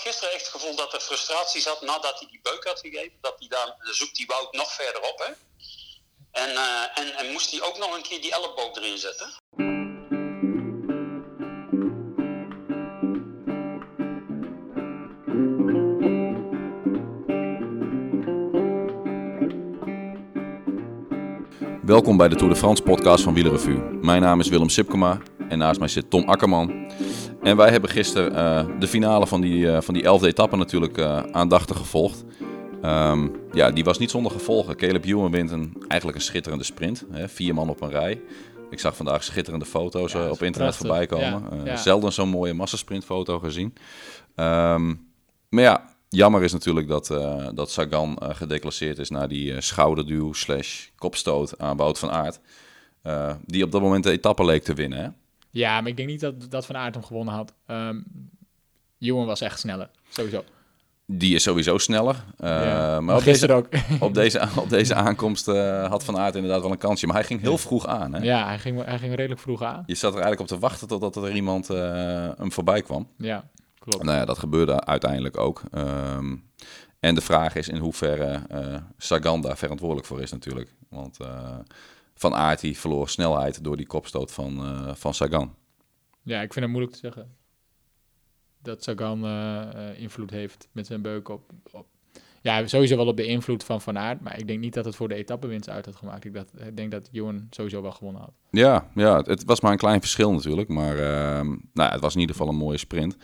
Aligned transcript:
gisteren 0.00 0.34
echt 0.34 0.46
het 0.46 0.60
gevoel 0.60 0.76
dat 0.76 0.92
er 0.94 1.00
frustratie 1.00 1.60
zat 1.60 1.80
nadat 1.80 2.18
hij 2.18 2.28
die 2.30 2.40
beuk 2.42 2.64
had 2.64 2.80
gegeven. 2.80 3.18
Dat 3.20 3.34
hij 3.38 3.48
dan, 3.48 3.74
zoekt 3.80 4.16
die 4.16 4.26
Wout 4.26 4.52
nog 4.52 4.72
verder 4.72 5.00
op. 5.00 5.18
Hè? 5.18 5.32
En, 6.42 6.50
eh, 6.56 6.98
en, 6.98 7.14
en 7.16 7.32
moest 7.32 7.50
hij 7.50 7.62
ook 7.62 7.78
nog 7.78 7.96
een 7.96 8.02
keer 8.02 8.20
die 8.20 8.32
elleboog 8.32 8.76
erin 8.76 8.98
zetten. 8.98 9.28
Welkom 21.82 22.16
bij 22.16 22.28
de 22.28 22.36
Tour 22.36 22.52
de 22.52 22.58
France 22.58 22.82
podcast 22.82 23.24
van 23.24 23.34
Wielerrevue. 23.34 23.78
Mijn 23.80 24.22
naam 24.22 24.40
is 24.40 24.48
Willem 24.48 24.68
Sipkema 24.68 25.20
en 25.48 25.58
naast 25.58 25.78
mij 25.78 25.88
zit 25.88 26.10
Tom 26.10 26.28
Akkerman. 26.28 26.92
En 27.42 27.56
wij 27.56 27.70
hebben 27.70 27.90
gisteren 27.90 28.34
eh, 28.34 28.78
de 28.78 28.88
finale 28.88 29.26
van 29.26 29.40
die, 29.40 29.64
uh, 29.64 29.80
van 29.80 29.94
die 29.94 30.02
elfde 30.02 30.26
etappe 30.26 30.56
natuurlijk 30.56 30.98
uh, 30.98 31.22
aandachtig 31.32 31.76
gevolgd. 31.76 32.24
Um, 32.84 33.32
ja, 33.52 33.70
die 33.70 33.84
was 33.84 33.98
niet 33.98 34.10
zonder 34.10 34.32
gevolgen. 34.32 34.76
Caleb 34.76 35.04
Ewan 35.04 35.30
wint 35.30 35.50
een, 35.50 35.84
eigenlijk 35.88 36.18
een 36.18 36.24
schitterende 36.24 36.64
sprint. 36.64 37.04
Hè? 37.10 37.28
Vier 37.28 37.54
man 37.54 37.68
op 37.68 37.80
een 37.80 37.90
rij. 37.90 38.20
Ik 38.70 38.80
zag 38.80 38.96
vandaag 38.96 39.24
schitterende 39.24 39.64
foto's 39.64 40.12
ja, 40.12 40.30
op 40.30 40.42
internet 40.42 40.76
voorbij 40.76 41.06
komen. 41.06 41.24
Ja, 41.24 41.64
ja. 41.64 41.76
Zelden 41.76 42.12
zo'n 42.12 42.28
mooie 42.28 42.54
massasprintfoto 42.54 43.38
gezien. 43.38 43.74
Um, 44.36 45.08
maar 45.48 45.62
ja, 45.62 45.84
Jammer 46.08 46.42
is 46.42 46.52
natuurlijk 46.52 46.88
dat, 46.88 47.06
dat 47.54 47.70
Sagan 47.70 48.18
gedeclasseerd 48.20 48.98
is 48.98 49.10
naar 49.10 49.28
die 49.28 49.60
schouderduw 49.60 50.32
slash 50.32 50.86
kopstoot 50.96 51.58
aan 51.58 51.76
Wout 51.76 51.98
van 51.98 52.10
Aert. 52.10 52.40
die 53.44 53.64
op 53.64 53.72
dat 53.72 53.80
moment 53.80 54.04
de 54.04 54.10
etappe 54.10 54.44
leek 54.44 54.62
te 54.62 54.74
winnen. 54.74 54.98
Hè? 54.98 55.08
Ja, 55.50 55.80
maar 55.80 55.90
ik 55.90 55.96
denk 55.96 56.08
niet 56.08 56.20
dat, 56.20 56.50
dat 56.50 56.66
Van 56.66 56.76
Aert 56.76 56.94
hem 56.94 57.04
gewonnen 57.04 57.34
had. 57.34 57.52
Um, 57.66 58.04
Johan 58.98 59.26
was 59.26 59.40
echt 59.40 59.58
sneller, 59.58 59.90
sowieso. 60.08 60.44
Die 61.06 61.34
is 61.34 61.42
sowieso 61.42 61.78
sneller. 61.78 62.24
Ja, 62.38 63.00
maar 63.00 63.16
op 63.16 63.24
deze, 63.24 63.52
ook. 63.52 63.68
op, 64.00 64.14
deze, 64.14 64.48
op 64.56 64.70
deze 64.70 64.94
aankomst 64.94 65.46
had 65.86 66.04
Van 66.04 66.18
Aert 66.18 66.34
inderdaad 66.34 66.62
wel 66.62 66.70
een 66.70 66.78
kansje. 66.78 67.06
Maar 67.06 67.16
hij 67.16 67.24
ging 67.24 67.40
heel 67.40 67.58
vroeg 67.58 67.86
aan. 67.86 68.14
Hè? 68.14 68.22
Ja, 68.22 68.46
hij 68.46 68.58
ging, 68.58 68.84
hij 68.84 68.98
ging 68.98 69.14
redelijk 69.14 69.40
vroeg 69.40 69.62
aan. 69.62 69.82
Je 69.86 69.94
zat 69.94 70.14
er 70.14 70.20
eigenlijk 70.20 70.50
op 70.50 70.56
te 70.56 70.66
wachten 70.66 70.88
totdat 70.88 71.16
er 71.16 71.32
iemand 71.32 71.68
hem 71.68 72.52
voorbij 72.52 72.82
kwam. 72.82 73.08
Ja. 73.16 73.44
Klopt. 73.78 74.04
Nou 74.04 74.18
ja, 74.18 74.24
dat 74.24 74.38
gebeurde 74.38 74.84
uiteindelijk 74.84 75.38
ook. 75.38 75.62
Um, 75.74 76.50
en 77.00 77.14
de 77.14 77.20
vraag 77.20 77.54
is 77.54 77.68
in 77.68 77.76
hoeverre 77.76 78.42
uh, 78.52 78.76
Sagan 78.96 79.40
daar 79.40 79.56
verantwoordelijk 79.56 80.06
voor 80.06 80.22
is 80.22 80.30
natuurlijk. 80.30 80.74
Want 80.88 81.18
uh, 81.22 81.58
Van 82.20 82.34
Aert 82.34 82.60
die 82.60 82.78
verloor 82.78 83.08
snelheid 83.08 83.64
door 83.64 83.76
die 83.76 83.86
kopstoot 83.86 84.32
van, 84.32 84.64
uh, 84.64 84.94
van 84.94 85.14
Sagan. 85.14 85.54
Ja, 86.22 86.40
ik 86.40 86.52
vind 86.52 86.64
het 86.64 86.74
moeilijk 86.74 86.92
te 86.92 87.00
zeggen. 87.00 87.36
Dat 88.62 88.82
Sagan 88.82 89.26
invloed 89.96 90.30
heeft 90.30 90.68
met 90.72 90.86
zijn 90.86 91.02
beuk 91.02 91.28
op, 91.28 91.50
op, 91.70 91.86
Ja, 92.42 92.66
sowieso 92.66 92.96
wel 92.96 93.06
op 93.06 93.16
de 93.16 93.24
invloed 93.26 93.64
van 93.64 93.80
Van 93.80 93.98
Aert. 93.98 94.20
Maar 94.20 94.38
ik 94.38 94.46
denk 94.46 94.60
niet 94.60 94.74
dat 94.74 94.84
het 94.84 94.96
voor 94.96 95.08
de 95.08 95.14
etappewinst 95.14 95.68
uit 95.68 95.84
had 95.84 95.96
gemaakt. 95.96 96.24
Ik, 96.24 96.34
dat, 96.34 96.50
ik 96.66 96.76
denk 96.76 96.90
dat 96.90 97.08
Johan 97.12 97.46
sowieso 97.50 97.82
wel 97.82 97.92
gewonnen 97.92 98.22
had. 98.22 98.32
Ja, 98.50 98.90
ja 98.94 99.16
het, 99.16 99.26
het 99.26 99.44
was 99.44 99.60
maar 99.60 99.72
een 99.72 99.78
klein 99.78 100.00
verschil 100.00 100.32
natuurlijk. 100.32 100.68
Maar 100.68 100.96
nou, 101.72 101.92
het 101.92 102.00
was 102.00 102.14
in 102.14 102.20
ieder 102.20 102.36
geval 102.36 102.52
een 102.52 102.58
mooie 102.58 102.78
sprint. 102.78 103.16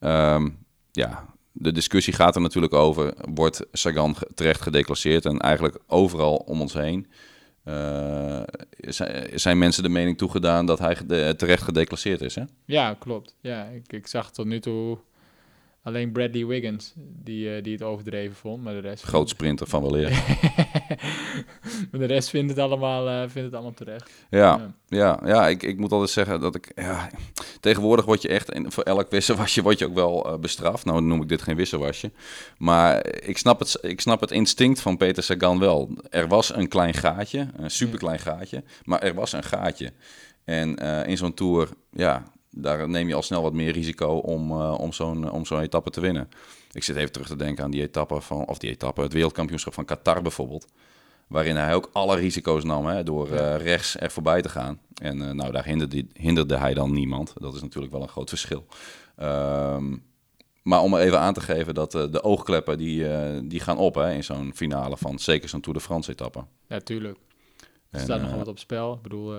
Um, 0.00 0.66
ja, 0.90 1.26
de 1.52 1.72
discussie 1.72 2.12
gaat 2.12 2.34
er 2.34 2.40
natuurlijk 2.40 2.74
over: 2.74 3.14
wordt 3.34 3.66
Sagan 3.72 4.16
terecht 4.34 4.60
gedeclasseerd? 4.60 5.24
En 5.24 5.38
eigenlijk 5.38 5.78
overal 5.86 6.36
om 6.36 6.60
ons 6.60 6.72
heen 6.72 7.06
uh, 7.64 8.42
zijn 9.34 9.58
mensen 9.58 9.82
de 9.82 9.88
mening 9.88 10.18
toegedaan 10.18 10.66
dat 10.66 10.78
hij 10.78 10.94
terecht 11.34 11.62
gedeclasseerd 11.62 12.20
is. 12.20 12.34
Hè? 12.34 12.42
Ja, 12.64 12.94
klopt. 12.94 13.36
Ja, 13.40 13.64
ik, 13.64 13.92
ik 13.92 14.06
zag 14.06 14.30
tot 14.32 14.46
nu 14.46 14.60
toe 14.60 14.98
Alleen 15.82 16.12
Bradley 16.12 16.46
Wiggins, 16.46 16.92
die, 16.96 17.56
uh, 17.56 17.62
die 17.62 17.72
het 17.72 17.82
overdreven 17.82 18.36
vond, 18.36 18.62
maar 18.62 18.72
de 18.72 18.80
rest... 18.80 19.02
Groot 19.02 19.28
sprinter 19.28 19.66
van 19.66 19.82
weleer. 19.82 20.10
maar 21.90 22.00
de 22.00 22.04
rest 22.04 22.28
vindt 22.28 22.50
het 22.50 22.58
allemaal, 22.58 23.08
uh, 23.08 23.20
vindt 23.20 23.34
het 23.34 23.54
allemaal 23.54 23.72
terecht. 23.72 24.10
Ja, 24.30 24.74
ja. 24.88 25.20
ja, 25.24 25.48
ik, 25.48 25.62
ik 25.62 25.78
moet 25.78 25.92
altijd 25.92 26.10
zeggen 26.10 26.40
dat 26.40 26.54
ik... 26.54 26.72
Ja, 26.74 27.10
tegenwoordig 27.60 28.04
word 28.04 28.22
je 28.22 28.28
echt, 28.28 28.50
en 28.50 28.72
voor 28.72 28.82
elk 28.82 29.10
wisselwasje 29.10 29.62
word 29.62 29.78
je 29.78 29.86
ook 29.86 29.94
wel 29.94 30.32
uh, 30.32 30.38
bestraft. 30.38 30.84
Nou 30.84 31.02
noem 31.02 31.22
ik 31.22 31.28
dit 31.28 31.42
geen 31.42 31.56
wisselwasje. 31.56 32.10
Maar 32.58 33.06
ik 33.06 33.38
snap, 33.38 33.58
het, 33.58 33.78
ik 33.80 34.00
snap 34.00 34.20
het 34.20 34.30
instinct 34.30 34.80
van 34.80 34.96
Peter 34.96 35.22
Sagan 35.22 35.58
wel. 35.58 35.90
Er 36.10 36.28
was 36.28 36.54
een 36.54 36.68
klein 36.68 36.94
gaatje, 36.94 37.48
een 37.56 37.70
superklein 37.70 38.18
gaatje, 38.18 38.64
maar 38.84 39.02
er 39.02 39.14
was 39.14 39.32
een 39.32 39.44
gaatje. 39.44 39.92
En 40.44 40.74
in 41.06 41.16
zo'n 41.16 41.34
Tour, 41.34 41.68
ja, 41.90 42.24
daar 42.50 42.88
neem 42.88 43.08
je 43.08 43.14
al 43.14 43.22
snel 43.22 43.42
wat 43.42 43.52
meer 43.52 43.72
risico 43.72 44.16
om, 44.16 44.50
uh, 44.50 44.78
om 44.78 44.92
zo'n 44.92 45.30
om 45.30 45.44
zo'n 45.44 45.60
etappe 45.60 45.90
te 45.90 46.00
winnen. 46.00 46.28
Ik 46.72 46.84
zit 46.84 46.96
even 46.96 47.12
terug 47.12 47.26
te 47.26 47.36
denken 47.36 47.64
aan 47.64 47.70
die 47.70 47.82
etappe 47.82 48.20
van, 48.20 48.46
of 48.46 48.58
die 48.58 48.70
etappe, 48.70 49.02
het 49.02 49.12
wereldkampioenschap 49.12 49.74
van 49.74 49.84
Qatar 49.84 50.22
bijvoorbeeld. 50.22 50.66
Waarin 51.26 51.56
hij 51.56 51.74
ook 51.74 51.90
alle 51.92 52.16
risico's 52.16 52.64
nam 52.64 52.86
hè, 52.86 53.02
door 53.02 53.28
uh, 53.28 53.56
rechts 53.56 53.96
er 54.00 54.10
voorbij 54.10 54.42
te 54.42 54.48
gaan. 54.48 54.80
En 55.02 55.18
uh, 55.18 55.30
nou, 55.30 55.52
daar 55.52 55.64
hinderde, 55.64 56.06
hinderde, 56.12 56.56
hij 56.56 56.74
dan 56.74 56.92
niemand. 56.92 57.32
Dat 57.38 57.54
is 57.54 57.62
natuurlijk 57.62 57.92
wel 57.92 58.02
een 58.02 58.08
groot 58.08 58.28
verschil. 58.28 58.66
Um, 59.22 60.02
maar 60.62 60.80
om 60.80 60.96
even 60.96 61.18
aan 61.18 61.34
te 61.34 61.40
geven 61.40 61.74
dat 61.74 61.92
de 61.92 62.22
oogkleppen 62.22 62.78
die, 62.78 63.06
die 63.46 63.60
gaan 63.60 63.78
op 63.78 63.94
hè, 63.94 64.12
in 64.12 64.24
zo'n 64.24 64.52
finale 64.54 64.96
van 64.96 65.18
zeker 65.18 65.48
zo'n 65.48 65.60
Tour 65.60 65.78
de 65.78 65.84
France 65.84 66.10
etappe. 66.10 66.44
Ja, 66.66 66.80
tuurlijk. 66.80 67.18
Er 67.90 68.00
staat 68.00 68.22
nog 68.22 68.34
wat 68.34 68.48
op 68.48 68.58
spel. 68.58 68.94
Ik 68.94 69.02
bedoel, 69.02 69.34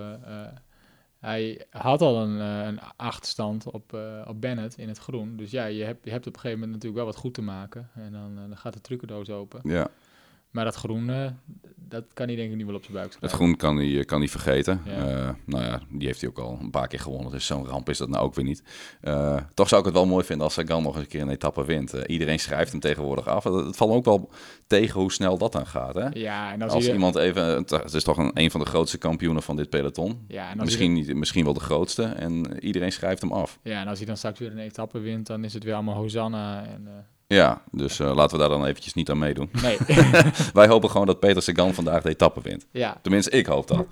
hij 1.22 1.66
had 1.70 2.00
al 2.00 2.22
een, 2.22 2.36
uh, 2.36 2.66
een 2.66 2.80
achterstand 2.96 3.70
op, 3.70 3.92
uh, 3.94 4.24
op 4.28 4.40
Bennett 4.40 4.78
in 4.78 4.88
het 4.88 4.98
groen. 4.98 5.36
Dus 5.36 5.50
ja, 5.50 5.64
je 5.64 5.84
hebt, 5.84 6.04
je 6.04 6.10
hebt 6.10 6.26
op 6.26 6.34
een 6.34 6.40
gegeven 6.40 6.58
moment 6.58 6.72
natuurlijk 6.72 7.04
wel 7.04 7.12
wat 7.12 7.22
goed 7.22 7.34
te 7.34 7.42
maken. 7.42 7.90
En 7.94 8.12
dan, 8.12 8.32
uh, 8.32 8.48
dan 8.48 8.56
gaat 8.56 8.72
de 8.72 8.80
trucendoos 8.80 9.30
open. 9.30 9.60
Ja. 9.62 9.88
Maar 10.52 10.64
dat 10.64 10.74
groen, 10.74 11.10
dat 11.92 12.04
kan 12.14 12.26
hij 12.26 12.36
denk 12.36 12.50
ik 12.50 12.56
niet 12.56 12.66
wel 12.66 12.74
op 12.74 12.82
zijn 12.82 12.96
buik 12.96 13.12
schrijven. 13.12 13.28
Het 13.28 13.38
groen 13.38 13.56
kan 13.56 13.76
hij, 13.76 14.04
kan 14.04 14.18
hij 14.18 14.28
vergeten. 14.28 14.80
Ja. 14.84 15.08
Uh, 15.08 15.30
nou 15.46 15.64
ja, 15.64 15.80
die 15.88 16.06
heeft 16.06 16.20
hij 16.20 16.30
ook 16.30 16.38
al 16.38 16.58
een 16.60 16.70
paar 16.70 16.88
keer 16.88 17.00
gewonnen. 17.00 17.32
Dus 17.32 17.46
zo'n 17.46 17.66
ramp 17.66 17.88
is 17.88 17.98
dat 17.98 18.08
nou 18.08 18.24
ook 18.24 18.34
weer 18.34 18.44
niet. 18.44 18.62
Uh, 19.02 19.36
toch 19.54 19.68
zou 19.68 19.80
ik 19.80 19.86
het 19.86 19.96
wel 19.96 20.06
mooi 20.06 20.24
vinden 20.24 20.44
als 20.44 20.54
Sagan 20.54 20.82
nog 20.82 20.94
eens 20.94 21.04
een 21.04 21.10
keer 21.10 21.20
een 21.20 21.28
etappe 21.28 21.64
wint. 21.64 21.94
Uh, 21.94 22.00
iedereen 22.06 22.38
schrijft 22.38 22.70
hem 22.70 22.80
tegenwoordig 22.80 23.26
af. 23.26 23.44
Het, 23.44 23.76
valt 23.76 23.92
ook 23.92 24.04
wel 24.04 24.30
tegen 24.66 25.00
hoe 25.00 25.12
snel 25.12 25.38
dat 25.38 25.52
dan 25.52 25.66
gaat. 25.66 25.94
Hè? 25.94 26.08
Ja, 26.12 26.52
en 26.52 26.62
als, 26.62 26.72
als 26.72 26.84
je... 26.84 26.92
iemand 26.92 27.16
even... 27.16 27.44
Het 27.44 27.94
is 27.94 28.04
toch 28.04 28.18
een, 28.18 28.30
een 28.34 28.50
van 28.50 28.60
de 28.60 28.66
grootste 28.66 28.98
kampioenen 28.98 29.42
van 29.42 29.56
dit 29.56 29.70
peloton. 29.70 30.24
Ja, 30.28 30.50
en 30.50 30.56
misschien, 30.56 30.96
je... 30.96 31.04
niet, 31.04 31.16
misschien 31.16 31.44
wel 31.44 31.54
de 31.54 31.60
grootste. 31.60 32.02
En 32.02 32.58
iedereen 32.64 32.92
schrijft 32.92 33.20
hem 33.20 33.32
af. 33.32 33.58
Ja, 33.62 33.80
en 33.80 33.88
als 33.88 33.98
hij 33.98 34.06
dan 34.06 34.16
straks 34.16 34.38
weer 34.38 34.50
een 34.50 34.58
etappe 34.58 34.98
wint, 34.98 35.26
dan 35.26 35.44
is 35.44 35.54
het 35.54 35.64
weer 35.64 35.74
allemaal 35.74 35.94
Hosanna 35.94 36.64
en... 36.64 36.88
Ja, 37.32 37.62
dus 37.70 37.98
uh, 38.00 38.14
laten 38.14 38.36
we 38.36 38.42
daar 38.42 38.52
dan 38.58 38.66
eventjes 38.66 38.94
niet 38.94 39.10
aan 39.10 39.18
meedoen. 39.18 39.50
Nee. 39.62 39.76
Wij 40.52 40.66
hopen 40.66 40.90
gewoon 40.90 41.06
dat 41.06 41.20
Peter 41.20 41.42
Sagan 41.42 41.74
vandaag 41.74 42.02
de 42.02 42.08
etappe 42.08 42.40
wint. 42.42 42.66
Ja. 42.70 42.98
Tenminste, 43.02 43.30
ik 43.30 43.46
hoop 43.46 43.68
dat. 43.68 43.86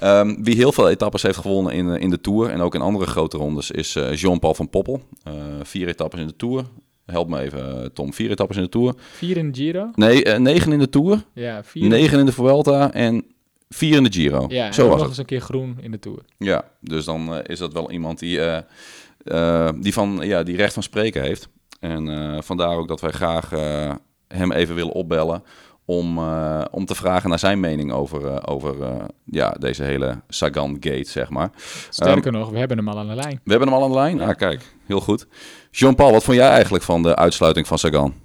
Ja. 0.00 0.20
um, 0.20 0.38
wie 0.44 0.54
heel 0.54 0.72
veel 0.72 0.88
etappes 0.88 1.22
heeft 1.22 1.38
gewonnen 1.38 1.72
in, 1.72 1.88
in 1.88 2.10
de 2.10 2.20
Tour 2.20 2.50
en 2.50 2.60
ook 2.60 2.74
in 2.74 2.80
andere 2.80 3.06
grote 3.06 3.36
rondes 3.36 3.70
is 3.70 3.96
uh, 3.96 4.14
Jean-Paul 4.14 4.54
van 4.54 4.70
Poppel. 4.70 5.02
Uh, 5.28 5.34
vier 5.62 5.88
etappes 5.88 6.20
in 6.20 6.26
de 6.26 6.36
Tour. 6.36 6.64
Help 7.06 7.28
me 7.28 7.40
even, 7.40 7.90
Tom. 7.92 8.12
Vier 8.12 8.30
etappes 8.30 8.56
in 8.56 8.62
de 8.62 8.68
Tour. 8.68 8.94
Vier 9.12 9.36
in 9.36 9.52
de 9.52 9.58
Giro? 9.58 9.90
Nee, 9.94 10.22
negen 10.24 10.72
in 10.72 10.78
de 10.78 10.88
Tour. 10.88 11.24
Ja, 11.32 11.64
vier. 11.64 11.88
Negen 11.88 12.18
in 12.18 12.26
de 12.26 12.32
Vuelta 12.32 12.92
en 12.92 13.24
vier 13.68 13.96
in 13.96 14.02
de 14.04 14.12
Giro. 14.12 14.44
Ja, 14.48 14.72
Zo 14.72 14.82
was 14.82 14.90
nog 14.90 15.00
het. 15.00 15.08
eens 15.08 15.18
een 15.18 15.24
keer 15.24 15.40
groen 15.40 15.78
in 15.80 15.90
de 15.90 15.98
Tour. 15.98 16.18
Ja, 16.38 16.64
dus 16.80 17.04
dan 17.04 17.42
is 17.42 17.58
dat 17.58 17.72
wel 17.72 17.90
iemand 17.90 18.18
die, 18.18 18.40
die, 19.80 19.92
van, 19.92 20.18
ja, 20.22 20.42
die 20.42 20.56
recht 20.56 20.72
van 20.72 20.82
spreken 20.82 21.22
heeft. 21.22 21.48
En 21.80 22.06
uh, 22.06 22.40
vandaar 22.40 22.76
ook 22.76 22.88
dat 22.88 23.00
wij 23.00 23.10
graag 23.10 23.52
uh, 23.52 23.94
hem 24.28 24.52
even 24.52 24.74
willen 24.74 24.92
opbellen 24.92 25.44
om, 25.84 26.18
uh, 26.18 26.64
om 26.70 26.86
te 26.86 26.94
vragen 26.94 27.28
naar 27.28 27.38
zijn 27.38 27.60
mening 27.60 27.92
over, 27.92 28.46
over 28.48 29.06
ja, 29.24 29.50
deze 29.50 29.82
hele 29.82 30.20
Sagan-gate, 30.28 31.10
zeg 31.10 31.30
maar. 31.30 31.50
Sterker 31.90 32.34
um, 32.34 32.40
nog, 32.40 32.50
we 32.50 32.58
hebben 32.58 32.76
hem 32.76 32.88
al 32.88 32.98
aan 32.98 33.08
de 33.08 33.14
lijn. 33.14 33.40
We 33.44 33.50
hebben 33.50 33.68
hem 33.68 33.76
al 33.76 33.84
aan 33.84 33.90
de 33.90 33.96
lijn? 33.96 34.18
Ja. 34.18 34.28
Ah, 34.28 34.36
kijk, 34.36 34.74
heel 34.86 35.00
goed. 35.00 35.26
Jean-Paul, 35.70 36.12
wat 36.12 36.24
vond 36.24 36.36
jij 36.36 36.48
eigenlijk 36.48 36.84
van 36.84 37.02
de 37.02 37.16
uitsluiting 37.16 37.66
van 37.66 37.78
Sagan? 37.78 38.24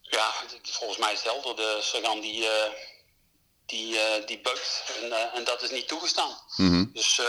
Ja, 0.00 0.30
volgens 0.62 0.98
mij 0.98 1.12
is 1.12 1.22
het 1.22 1.32
helder. 1.32 1.56
De 1.56 1.78
Sagan 1.80 2.20
die, 2.20 2.48
die, 3.66 3.96
die 4.26 4.40
bukt 4.42 5.00
en, 5.02 5.12
en 5.34 5.44
dat 5.44 5.62
is 5.62 5.70
niet 5.70 5.88
toegestaan. 5.88 6.30
Mm 6.56 6.68
-hmm. 6.68 6.90
Dus 6.92 7.20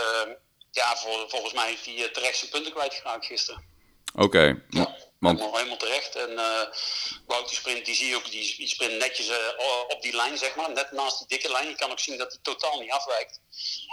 ja, 0.70 0.96
vol, 0.96 1.28
volgens 1.28 1.52
mij 1.52 1.66
heeft 1.66 1.84
hij 1.84 2.10
terecht 2.12 2.36
zijn 2.36 2.50
punten 2.50 2.72
kwijtgeraakt 2.72 3.26
gisteren. 3.26 3.69
Oké. 4.20 4.24
Okay. 4.24 4.62
Ja, 4.68 4.96
want... 5.18 5.38
helemaal, 5.38 5.58
helemaal 5.58 5.76
terecht. 5.76 6.16
En 6.16 6.30
uh, 6.30 6.64
Wout 7.26 7.48
die 7.48 7.56
sprint, 7.56 7.84
die 7.84 7.94
zie 7.94 8.08
je 8.08 8.16
ook, 8.16 8.30
die, 8.30 8.54
die 8.56 8.68
sprint 8.68 8.98
netjes 8.98 9.28
uh, 9.28 9.36
op 9.88 10.02
die 10.02 10.16
lijn, 10.16 10.38
zeg 10.38 10.56
maar. 10.56 10.72
Net 10.72 10.92
naast 10.92 11.18
die 11.18 11.26
dikke 11.28 11.52
lijn. 11.52 11.68
Je 11.68 11.74
kan 11.74 11.90
ook 11.90 11.98
zien 11.98 12.18
dat 12.18 12.32
hij 12.32 12.40
totaal 12.42 12.80
niet 12.80 12.90
afwijkt. 12.90 13.40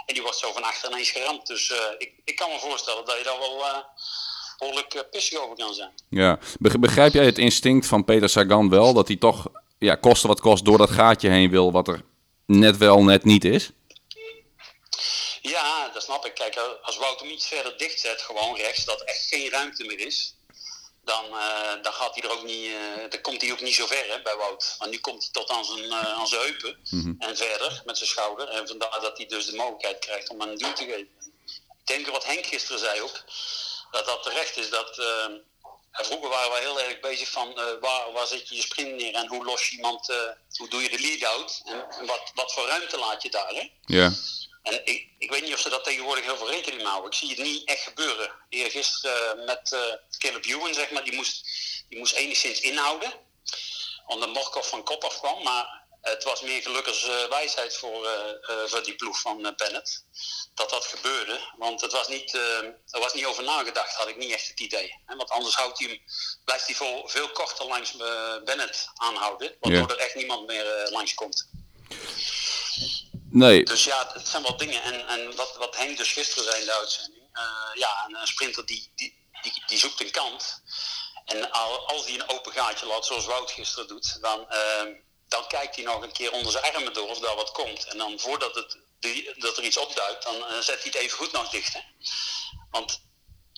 En 0.06 0.14
die 0.14 0.22
wordt 0.22 0.38
zo 0.38 0.52
van 0.52 0.62
achter 0.62 0.90
ineens 0.90 1.10
geramd. 1.10 1.46
Dus 1.46 1.70
uh, 1.70 1.76
ik, 1.98 2.12
ik 2.24 2.36
kan 2.36 2.50
me 2.50 2.58
voorstellen 2.58 3.04
dat 3.04 3.18
je 3.18 3.24
daar 3.24 3.38
wel 3.38 3.84
behoorlijk 4.58 5.06
pissig 5.10 5.38
over 5.38 5.56
kan 5.56 5.74
zijn. 5.74 5.92
Ja. 6.10 6.38
Begrijp 6.80 7.12
jij 7.12 7.24
het 7.24 7.38
instinct 7.38 7.86
van 7.86 8.04
Peter 8.04 8.28
Sagan 8.28 8.68
wel? 8.70 8.92
Dat 8.94 9.08
hij 9.08 9.16
toch, 9.16 9.46
ja, 9.78 9.94
koste 9.94 10.26
wat 10.26 10.40
kost, 10.40 10.64
door 10.64 10.78
dat 10.78 10.90
gaatje 10.90 11.28
heen 11.28 11.50
wil 11.50 11.72
wat 11.72 11.88
er 11.88 12.02
net 12.46 12.76
wel, 12.76 13.04
net 13.04 13.24
niet 13.24 13.44
is? 13.44 13.70
Ja, 15.42 15.88
dat 15.88 16.02
snap 16.02 16.26
ik. 16.26 16.34
Kijk, 16.34 16.56
als 16.82 16.96
Wout 16.96 17.20
hem 17.20 17.28
iets 17.30 17.46
verder 17.46 17.78
dicht 17.78 18.00
zet, 18.00 18.22
gewoon 18.22 18.56
rechts, 18.56 18.84
dat 18.84 19.00
echt 19.02 19.26
geen 19.26 19.50
ruimte 19.50 19.84
meer 19.84 19.98
is. 20.00 20.32
dan, 21.04 21.24
uh, 21.24 21.72
dan, 21.82 21.92
gaat 21.92 22.14
hij 22.14 22.22
er 22.24 22.30
ook 22.30 22.42
niet, 22.42 22.64
uh, 22.64 23.10
dan 23.10 23.20
komt 23.20 23.42
hij 23.42 23.52
ook 23.52 23.60
niet 23.60 23.74
zo 23.74 23.86
ver 23.86 24.08
hè, 24.10 24.22
bij 24.22 24.36
Wout. 24.36 24.74
Want 24.78 24.90
nu 24.90 24.98
komt 24.98 25.22
hij 25.22 25.32
tot 25.32 25.50
aan 25.50 25.64
zijn, 25.64 25.84
uh, 25.84 26.12
aan 26.12 26.26
zijn 26.26 26.40
heupen 26.40 26.78
Mhm. 26.90 27.12
en 27.18 27.36
verder 27.36 27.82
met 27.84 27.96
zijn 27.96 28.08
schouder. 28.08 28.48
En 28.48 28.66
vandaar 28.68 29.00
dat 29.00 29.16
hij 29.16 29.26
dus 29.26 29.46
de 29.46 29.56
mogelijkheid 29.56 29.98
krijgt 29.98 30.28
om 30.28 30.40
een 30.40 30.56
duw 30.56 30.72
te 30.72 30.84
geven. 30.84 31.08
Ik 31.46 31.84
denk 31.84 32.06
wat 32.06 32.24
Henk 32.24 32.46
gisteren 32.46 32.78
zei 32.78 33.00
ook, 33.00 33.24
dat 33.90 34.06
dat 34.06 34.22
terecht 34.22 34.56
is. 34.56 34.70
Dat, 34.70 34.94
vroeger 35.92 36.28
waren 36.28 36.52
we 36.52 36.58
heel 36.58 36.80
erg 36.80 37.00
bezig 37.00 37.28
van 37.30 37.54
waar, 37.80 38.12
waar 38.12 38.26
zet 38.26 38.48
je 38.48 38.54
je 38.54 38.62
sprint 38.62 38.94
neer 38.96 39.14
en 39.14 39.26
hoe 39.26 39.44
los 39.44 39.68
je 39.68 39.76
iemand, 39.76 40.06
hoe 40.56 40.68
doe 40.68 40.82
je 40.82 40.88
de 40.88 41.00
lead-out 41.00 41.62
en, 41.64 41.86
en 41.90 42.06
wat, 42.06 42.30
wat 42.34 42.52
voor 42.52 42.66
ruimte 42.66 42.98
laat 42.98 43.22
je 43.22 43.30
daar. 43.30 43.54
Hè? 43.54 43.70
Ja. 43.84 44.12
En 44.62 44.86
ik, 44.86 45.08
ik 45.18 45.30
weet 45.30 45.42
niet 45.42 45.52
of 45.54 45.60
ze 45.60 45.68
dat 45.68 45.84
tegenwoordig 45.84 46.24
heel 46.24 46.36
veel 46.36 46.50
rekening 46.50 46.82
houden. 46.82 47.10
Ik 47.10 47.16
zie 47.16 47.28
het 47.28 47.38
niet 47.38 47.68
echt 47.68 47.82
gebeuren. 47.82 48.32
Eergisteren 48.48 49.38
uh, 49.38 49.46
met 49.46 49.72
uh, 49.72 49.80
Caleb 50.18 50.44
Ewan, 50.44 50.74
zeg 50.74 50.90
maar, 50.90 51.04
die 51.04 51.14
moest, 51.14 51.48
die 51.88 51.98
moest 51.98 52.14
enigszins 52.14 52.60
inhouden. 52.60 53.12
Omdat 54.06 54.32
Morkov 54.32 54.68
van 54.68 54.84
kop 54.84 55.04
af 55.04 55.18
kwam. 55.18 55.42
Maar 55.42 55.86
het 56.00 56.24
was 56.24 56.40
meer 56.40 56.62
gelukkig 56.62 57.06
uh, 57.06 57.24
wijsheid 57.24 57.76
voor, 57.76 58.08
voor 58.66 58.82
die 58.82 58.94
ploeg 58.94 59.20
van 59.20 59.54
Bennett. 59.56 60.04
Dat 60.54 60.70
dat 60.70 60.84
gebeurde. 60.84 61.40
Want 61.56 61.80
het 61.80 61.92
was 61.92 62.08
niet, 62.08 62.34
er 62.34 63.00
was 63.00 63.12
niet 63.12 63.24
over 63.26 63.42
nagedacht, 63.42 63.94
had 63.94 64.08
ik 64.08 64.16
niet 64.16 64.32
echt 64.32 64.48
het 64.48 64.60
idee. 64.60 64.94
Hè? 65.06 65.16
Want 65.16 65.30
anders 65.30 65.54
houdt 65.54 65.78
hij 65.78 65.88
hem, 65.88 66.00
blijft 66.44 66.66
hij 66.66 66.74
veel, 66.74 67.08
veel 67.08 67.30
korter 67.30 67.66
langs 67.66 67.96
Bennett 68.44 68.88
aanhouden. 68.94 69.56
Waardoor 69.60 69.88
Ja. 69.88 69.94
er 69.94 69.98
echt 70.00 70.14
niemand 70.14 70.46
meer 70.46 70.88
langs 70.90 71.14
komt. 71.14 71.50
Nee. 73.38 73.64
Dus 73.64 73.84
ja, 73.84 74.10
het 74.12 74.28
zijn 74.28 74.42
wel 74.42 74.56
dingen. 74.56 74.82
En, 74.82 75.06
en 75.06 75.36
wat, 75.36 75.56
wat 75.56 75.76
Henk 75.76 75.96
dus 75.96 76.12
gisteren 76.12 76.44
zei 76.44 76.60
in 76.60 76.66
de 76.66 76.74
uitzending. 76.74 77.22
Uh, 77.32 77.42
ja, 77.74 78.08
een, 78.08 78.26
sprinter 78.26 78.66
die, 78.66 78.92
die, 78.94 79.28
die, 79.42 79.62
die, 79.66 79.78
zoekt 79.78 80.00
een 80.00 80.10
kant. 80.10 80.62
En 81.24 81.50
als 81.86 82.04
hij 82.04 82.14
een 82.14 82.28
open 82.28 82.52
gaatje 82.52 82.86
laat, 82.86 83.06
zoals 83.06 83.26
Wout 83.26 83.50
gisteren 83.50 83.88
doet, 83.88 84.18
dan, 84.20 84.46
uh, 84.50 84.94
dan 85.28 85.46
kijkt 85.46 85.76
hij 85.76 85.84
nog 85.84 86.02
een 86.02 86.12
keer 86.12 86.32
onder 86.32 86.52
zijn 86.52 86.74
armen 86.74 86.92
door 86.92 87.08
of 87.08 87.18
daar 87.18 87.36
wat 87.36 87.52
komt. 87.52 87.84
En 87.84 87.98
dan 87.98 88.18
voordat 88.18 88.54
het, 88.54 88.78
die, 89.00 89.40
dat 89.40 89.56
er 89.56 89.64
iets 89.64 89.78
opduikt, 89.78 90.22
dan 90.22 90.36
uh, 90.36 90.58
zet 90.58 90.82
hij 90.82 90.90
het 90.92 90.94
even 90.94 91.18
goed 91.18 91.32
nog 91.32 91.50
dicht. 91.50 91.72
Hè? 91.72 91.80
Want 92.70 93.07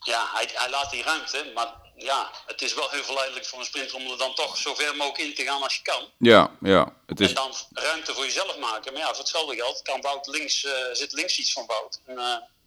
ja, 0.00 0.28
hij, 0.32 0.48
hij 0.52 0.70
laat 0.70 0.90
die 0.90 1.02
ruimte, 1.02 1.50
maar 1.54 1.68
ja, 1.96 2.30
het 2.46 2.62
is 2.62 2.74
wel 2.74 2.90
heel 2.90 3.02
verleidelijk 3.02 3.46
voor 3.46 3.58
een 3.58 3.64
sprinter 3.64 3.96
om 3.96 4.10
er 4.10 4.18
dan 4.18 4.34
toch 4.34 4.56
zo 4.56 4.74
ver 4.74 4.96
mogelijk 4.96 5.18
in 5.18 5.34
te 5.34 5.42
gaan 5.42 5.62
als 5.62 5.74
je 5.74 5.82
kan. 5.82 6.02
Ja, 6.18 6.50
ja. 6.60 6.92
Het 7.06 7.20
is... 7.20 7.28
En 7.28 7.34
dan 7.34 7.52
ruimte 7.70 8.14
voor 8.14 8.24
jezelf 8.24 8.58
maken. 8.58 8.92
Maar 8.92 9.02
ja, 9.02 9.08
voor 9.08 9.18
hetzelfde 9.18 9.56
geld 9.56 9.82
kan 9.82 10.00
Wout 10.00 10.26
links, 10.26 10.64
uh, 10.64 10.72
zit 10.92 11.12
links 11.12 11.38
iets 11.38 11.52
van 11.52 11.66
Wout. 11.66 12.00
En 12.06 12.14
uh, 12.14 12.24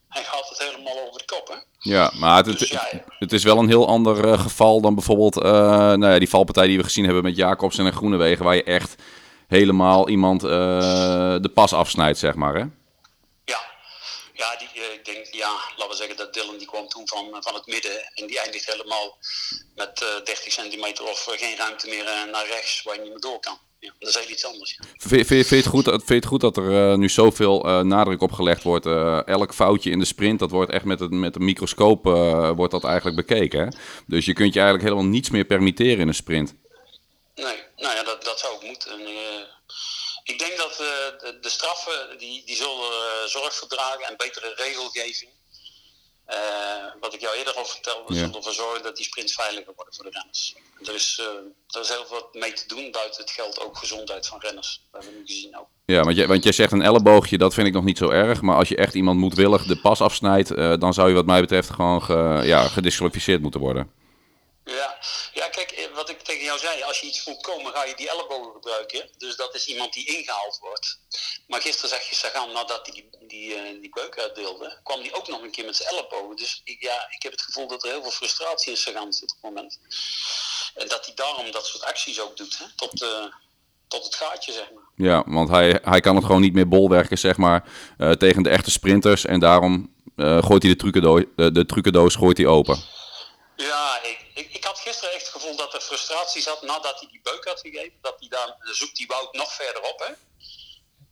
hij 0.09 0.23
gaat 0.23 0.49
het 0.49 0.57
helemaal 0.57 1.07
over 1.07 1.19
de 1.19 1.25
kop, 1.25 1.47
hè? 1.47 1.55
Ja, 1.79 2.11
maar 2.15 2.45
het, 2.45 2.59
Dus 2.59 2.69
ja, 2.69 2.89
het 3.19 3.33
is 3.33 3.43
wel 3.43 3.57
een 3.57 3.67
heel 3.67 3.87
ander 3.87 4.25
uh, 4.25 4.39
geval 4.39 4.81
dan 4.81 4.95
bijvoorbeeld 4.95 5.35
nou 5.35 6.05
ja, 6.05 6.19
die 6.19 6.29
valpartij 6.29 6.67
die 6.67 6.77
we 6.77 6.83
gezien 6.83 7.05
hebben 7.05 7.23
met 7.23 7.35
Jacobsen 7.35 7.85
en 7.85 7.93
Groenewegen, 7.93 8.45
waar 8.45 8.55
je 8.55 8.63
echt 8.63 8.95
helemaal 9.47 10.09
iemand 10.09 10.41
de 10.41 11.51
pas 11.53 11.73
afsnijdt, 11.73 12.19
zeg 12.19 12.35
maar, 12.35 12.53
hè? 12.53 12.65
Ja, 13.45 13.61
ja 14.33 14.55
die, 14.55 14.69
uh, 14.75 14.83
ik 15.03 15.13
denk, 15.13 15.25
ja, 15.33 15.51
laten 15.75 15.89
we 15.89 15.95
zeggen 15.95 16.17
dat 16.17 16.33
Dylan 16.33 16.57
die 16.57 16.67
kwam 16.67 16.87
toen 16.87 17.07
van, 17.07 17.25
van 17.39 17.53
het 17.53 17.65
midden 17.65 18.11
en 18.13 18.27
die 18.27 18.39
eindigt 18.39 18.65
helemaal 18.65 19.17
met 19.75 20.01
uh, 20.01 20.23
30 20.23 20.51
centimeter 20.51 21.05
of 21.05 21.27
uh, 21.27 21.37
geen 21.37 21.57
ruimte 21.57 21.87
meer 21.87 22.05
uh, 22.05 22.31
naar 22.31 22.47
rechts 22.47 22.81
waar 22.83 22.95
je 22.95 23.01
niet 23.01 23.09
meer 23.09 23.19
door 23.19 23.39
kan. 23.39 23.57
Ja, 23.79 23.93
dat 23.99 24.09
is 24.09 24.15
heel 24.15 24.29
iets 24.29 24.45
anders. 24.45 24.77
Ja. 24.79 24.87
Vind, 24.97 25.49
je 25.49 25.55
het 25.55 25.65
goed, 25.65 25.85
vind 25.85 26.07
je 26.07 26.13
het 26.13 26.25
goed 26.25 26.41
dat 26.41 26.57
er 26.57 26.71
uh, 26.71 26.95
nu 26.95 27.09
zoveel 27.09 27.67
uh, 27.67 27.79
nadruk 27.79 28.21
op 28.21 28.31
gelegd 28.31 28.63
wordt? 28.63 28.85
Uh, 28.85 29.27
elk 29.27 29.53
foutje 29.53 29.89
in 29.89 29.99
de 29.99 30.05
sprint, 30.05 30.39
dat 30.39 30.51
wordt 30.51 30.71
echt 30.71 30.85
met, 30.85 30.99
het, 30.99 31.11
met 31.11 31.35
een 31.35 31.45
microscoop 31.45 32.03
wordt 32.55 32.71
dat 32.71 32.83
eigenlijk 32.83 33.15
bekeken. 33.15 33.59
Hè? 33.59 33.67
Dus 34.07 34.25
je 34.25 34.33
kunt 34.33 34.53
je 34.53 34.59
eigenlijk 34.59 34.89
helemaal 34.89 35.11
niets 35.11 35.29
meer 35.29 35.45
permitteren 35.45 35.99
in 35.99 36.07
een 36.07 36.13
sprint. 36.13 36.53
Nee, 37.35 37.63
nou 37.75 37.95
ja, 37.95 38.03
dat, 38.03 38.23
dat 38.23 38.39
zou 38.39 38.53
ook 38.53 38.63
moeten. 38.63 38.91
En, 38.91 39.07
ik 40.23 40.39
denk 40.39 40.57
dat 40.57 40.71
uh, 40.71 40.77
de, 40.77 41.37
de, 41.41 41.49
straffen, 41.49 42.17
die, 42.17 42.45
die 42.45 42.55
zullen 42.55 42.91
uh, 42.91 43.27
zorg 43.27 43.53
verdragen 43.55 44.05
en 44.05 44.17
betere 44.17 44.53
regelgeving. 44.55 45.31
Uh, 46.29 46.35
wat 46.99 47.13
ik 47.13 47.21
jou 47.21 47.35
eerder 47.37 47.53
al 47.53 47.65
vertelde, 47.65 48.13
Ja. 48.13 48.19
zullen 48.19 48.35
ervoor 48.35 48.53
zorgen 48.53 48.83
dat 48.83 48.95
die 48.95 49.05
sprints 49.05 49.33
veiliger 49.33 49.73
worden 49.75 49.93
voor 49.93 50.03
de 50.03 50.09
renners. 50.11 50.55
Er 50.85 50.93
is, 50.93 51.19
uh, 51.21 51.25
er 51.67 51.81
is 51.81 51.89
heel 51.89 52.05
wat 52.09 52.33
mee 52.33 52.53
te 52.53 52.67
doen, 52.67 52.91
buiten 52.91 53.21
het 53.21 53.31
geld 53.31 53.59
ook 53.59 53.77
gezondheid 53.77 54.27
van 54.27 54.39
renners. 54.39 54.81
Dat 54.91 55.01
hebben 55.03 55.11
we 55.11 55.27
nu 55.27 55.33
gezien 55.33 55.57
ook. 55.57 55.67
Ja, 55.85 56.03
want 56.03 56.15
jij, 56.15 56.27
want 56.27 56.43
jij 56.43 56.51
zegt 56.51 56.71
een 56.71 56.81
elleboogje, 56.81 57.37
dat 57.37 57.53
vind 57.53 57.67
ik 57.67 57.73
nog 57.73 57.83
niet 57.83 57.97
zo 57.97 58.09
erg. 58.09 58.41
Maar 58.41 58.55
als 58.55 58.67
je 58.69 58.75
echt 58.75 58.93
iemand 58.93 59.19
moedwillig 59.19 59.65
de 59.65 59.75
pas 59.81 60.01
afsnijdt, 60.01 60.51
uh, 60.51 60.73
dan 60.79 60.93
zou 60.93 61.09
je 61.09 61.15
wat 61.15 61.25
mij 61.25 61.41
betreft 61.41 61.69
gewoon 61.69 62.03
ge, 62.03 62.41
ja, 62.43 62.67
gedisqualificeerd 62.67 63.41
moeten 63.41 63.59
worden. 63.59 63.91
Ja. 64.65 64.97
ja, 65.33 65.49
kijk, 65.49 65.71
eh, 65.71 65.93
wat 65.93 66.09
ik 66.09 66.21
tegen 66.21 66.43
jou 66.43 66.59
zei, 66.59 66.81
als 66.81 66.99
je 66.99 67.07
iets 67.07 67.21
voelt 67.21 67.41
komen, 67.41 67.73
ga 67.73 67.83
je 67.83 67.95
die 67.95 68.09
ellebogen 68.09 68.51
gebruiken. 68.53 69.09
Dus 69.17 69.35
dat 69.35 69.55
is 69.55 69.67
iemand 69.67 69.93
die 69.93 70.17
ingehaald 70.17 70.57
wordt. 70.61 70.99
Maar 71.47 71.61
gisteren 71.61 71.89
zag 71.89 72.09
je 72.09 72.15
Sagan, 72.15 72.51
nadat 72.51 72.85
hij 72.85 72.93
die, 72.93 73.27
die, 73.27 73.55
uh, 73.55 73.81
die 73.81 73.89
beuk 73.93 74.19
uitdeelde, 74.19 74.79
kwam 74.83 74.99
hij 75.01 75.13
ook 75.13 75.27
nog 75.27 75.41
een 75.41 75.51
keer 75.51 75.65
met 75.65 75.75
zijn 75.75 75.89
ellebogen. 75.89 76.35
Dus 76.35 76.61
ik, 76.63 76.81
ja, 76.81 77.07
ik 77.09 77.23
heb 77.23 77.31
het 77.31 77.41
gevoel 77.41 77.67
dat 77.67 77.83
er 77.83 77.89
heel 77.89 78.01
veel 78.01 78.11
frustratie 78.11 78.71
in 78.71 78.77
Sagan 78.77 79.13
zit 79.13 79.31
op 79.31 79.37
het 79.41 79.53
moment. 79.53 79.79
En 80.75 80.87
dat 80.87 81.05
hij 81.05 81.15
daarom 81.15 81.51
dat 81.51 81.67
soort 81.67 81.83
acties 81.83 82.21
ook 82.21 82.37
doet, 82.37 82.57
hè, 82.57 82.65
tot, 82.75 83.01
uh, 83.01 83.25
tot 83.87 84.03
het 84.03 84.15
gaatje, 84.15 84.51
zeg 84.51 84.71
maar. 84.73 84.83
Ja, 85.07 85.23
want 85.25 85.49
hij, 85.49 85.79
hij 85.83 85.99
kan 85.99 86.15
het 86.15 86.25
gewoon 86.25 86.41
niet 86.41 86.53
meer 86.53 86.67
bolwerken, 86.67 87.17
zeg 87.17 87.37
maar, 87.37 87.63
uh, 87.97 88.11
tegen 88.11 88.43
de 88.43 88.49
echte 88.49 88.71
sprinters. 88.71 89.25
En 89.25 89.39
daarom 89.39 89.93
uh, 90.15 90.43
gooit 90.43 90.63
hij 90.63 90.71
de 90.71 90.77
trucendoos, 90.77 91.23
de, 91.35 91.51
de 91.51 91.65
trucendoos 91.65 92.15
gooit 92.15 92.37
hij 92.37 92.47
open. 92.47 92.77
Ja, 93.55 93.99
ik, 94.03 94.22
ik, 94.33 94.53
ik, 94.53 94.63
had 94.63 94.79
gisteren 94.79 95.13
echt 95.13 95.21
het 95.21 95.31
gevoel 95.31 95.55
dat 95.55 95.73
er 95.73 95.81
frustratie 95.81 96.41
zat 96.41 96.61
nadat 96.61 96.99
hij 96.99 97.09
die 97.09 97.21
beuk 97.23 97.45
had 97.45 97.59
gegeven. 97.59 97.97
Dat 98.01 98.19
hij 98.19 98.29
dan 98.29 98.55
zoekt 98.61 98.95
die 98.95 99.07
Wout 99.07 99.33
nog 99.33 99.53
verder 99.53 99.81
op. 99.81 99.99
Hè? 99.99 100.13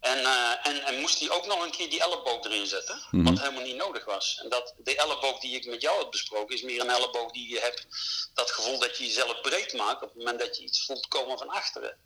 En, 0.02 0.18
uh, 0.20 0.68
en, 0.68 0.84
en 0.84 1.00
moest 1.00 1.20
hij 1.20 1.30
ook 1.30 1.46
nog 1.46 1.64
een 1.64 1.72
keer 1.72 1.90
die 1.90 2.02
elleboog 2.02 2.46
erin 2.46 2.68
zetten, 2.68 2.96
mm 2.96 3.04
-hmm. 3.10 3.24
wat 3.24 3.44
helemaal 3.44 3.64
niet 3.64 3.76
nodig 3.76 4.06
was. 4.06 4.40
En 4.44 4.50
dat, 4.50 4.74
de 4.78 4.96
elleboog 4.96 5.40
die 5.40 5.56
ik 5.56 5.66
met 5.66 5.82
jou 5.82 6.00
heb 6.00 6.12
besproken, 6.12 6.56
is 6.56 6.62
meer 6.62 6.82
een 6.82 6.90
elleboog 6.90 7.32
die 7.32 7.50
je 7.50 7.60
hebt, 7.60 7.88
dat 8.34 8.52
gevoel 8.52 8.80
dat 8.80 8.98
je 8.98 9.06
jezelf 9.06 9.42
breed 9.42 9.74
maakt 9.74 10.02
op 10.04 10.10
het 10.10 10.18
moment 10.18 10.40
dat 10.40 10.58
je 10.58 10.64
iets 10.64 10.86
voelt 10.86 11.08
komen 11.08 11.38
van 11.38 11.50
achteren. 11.50 11.98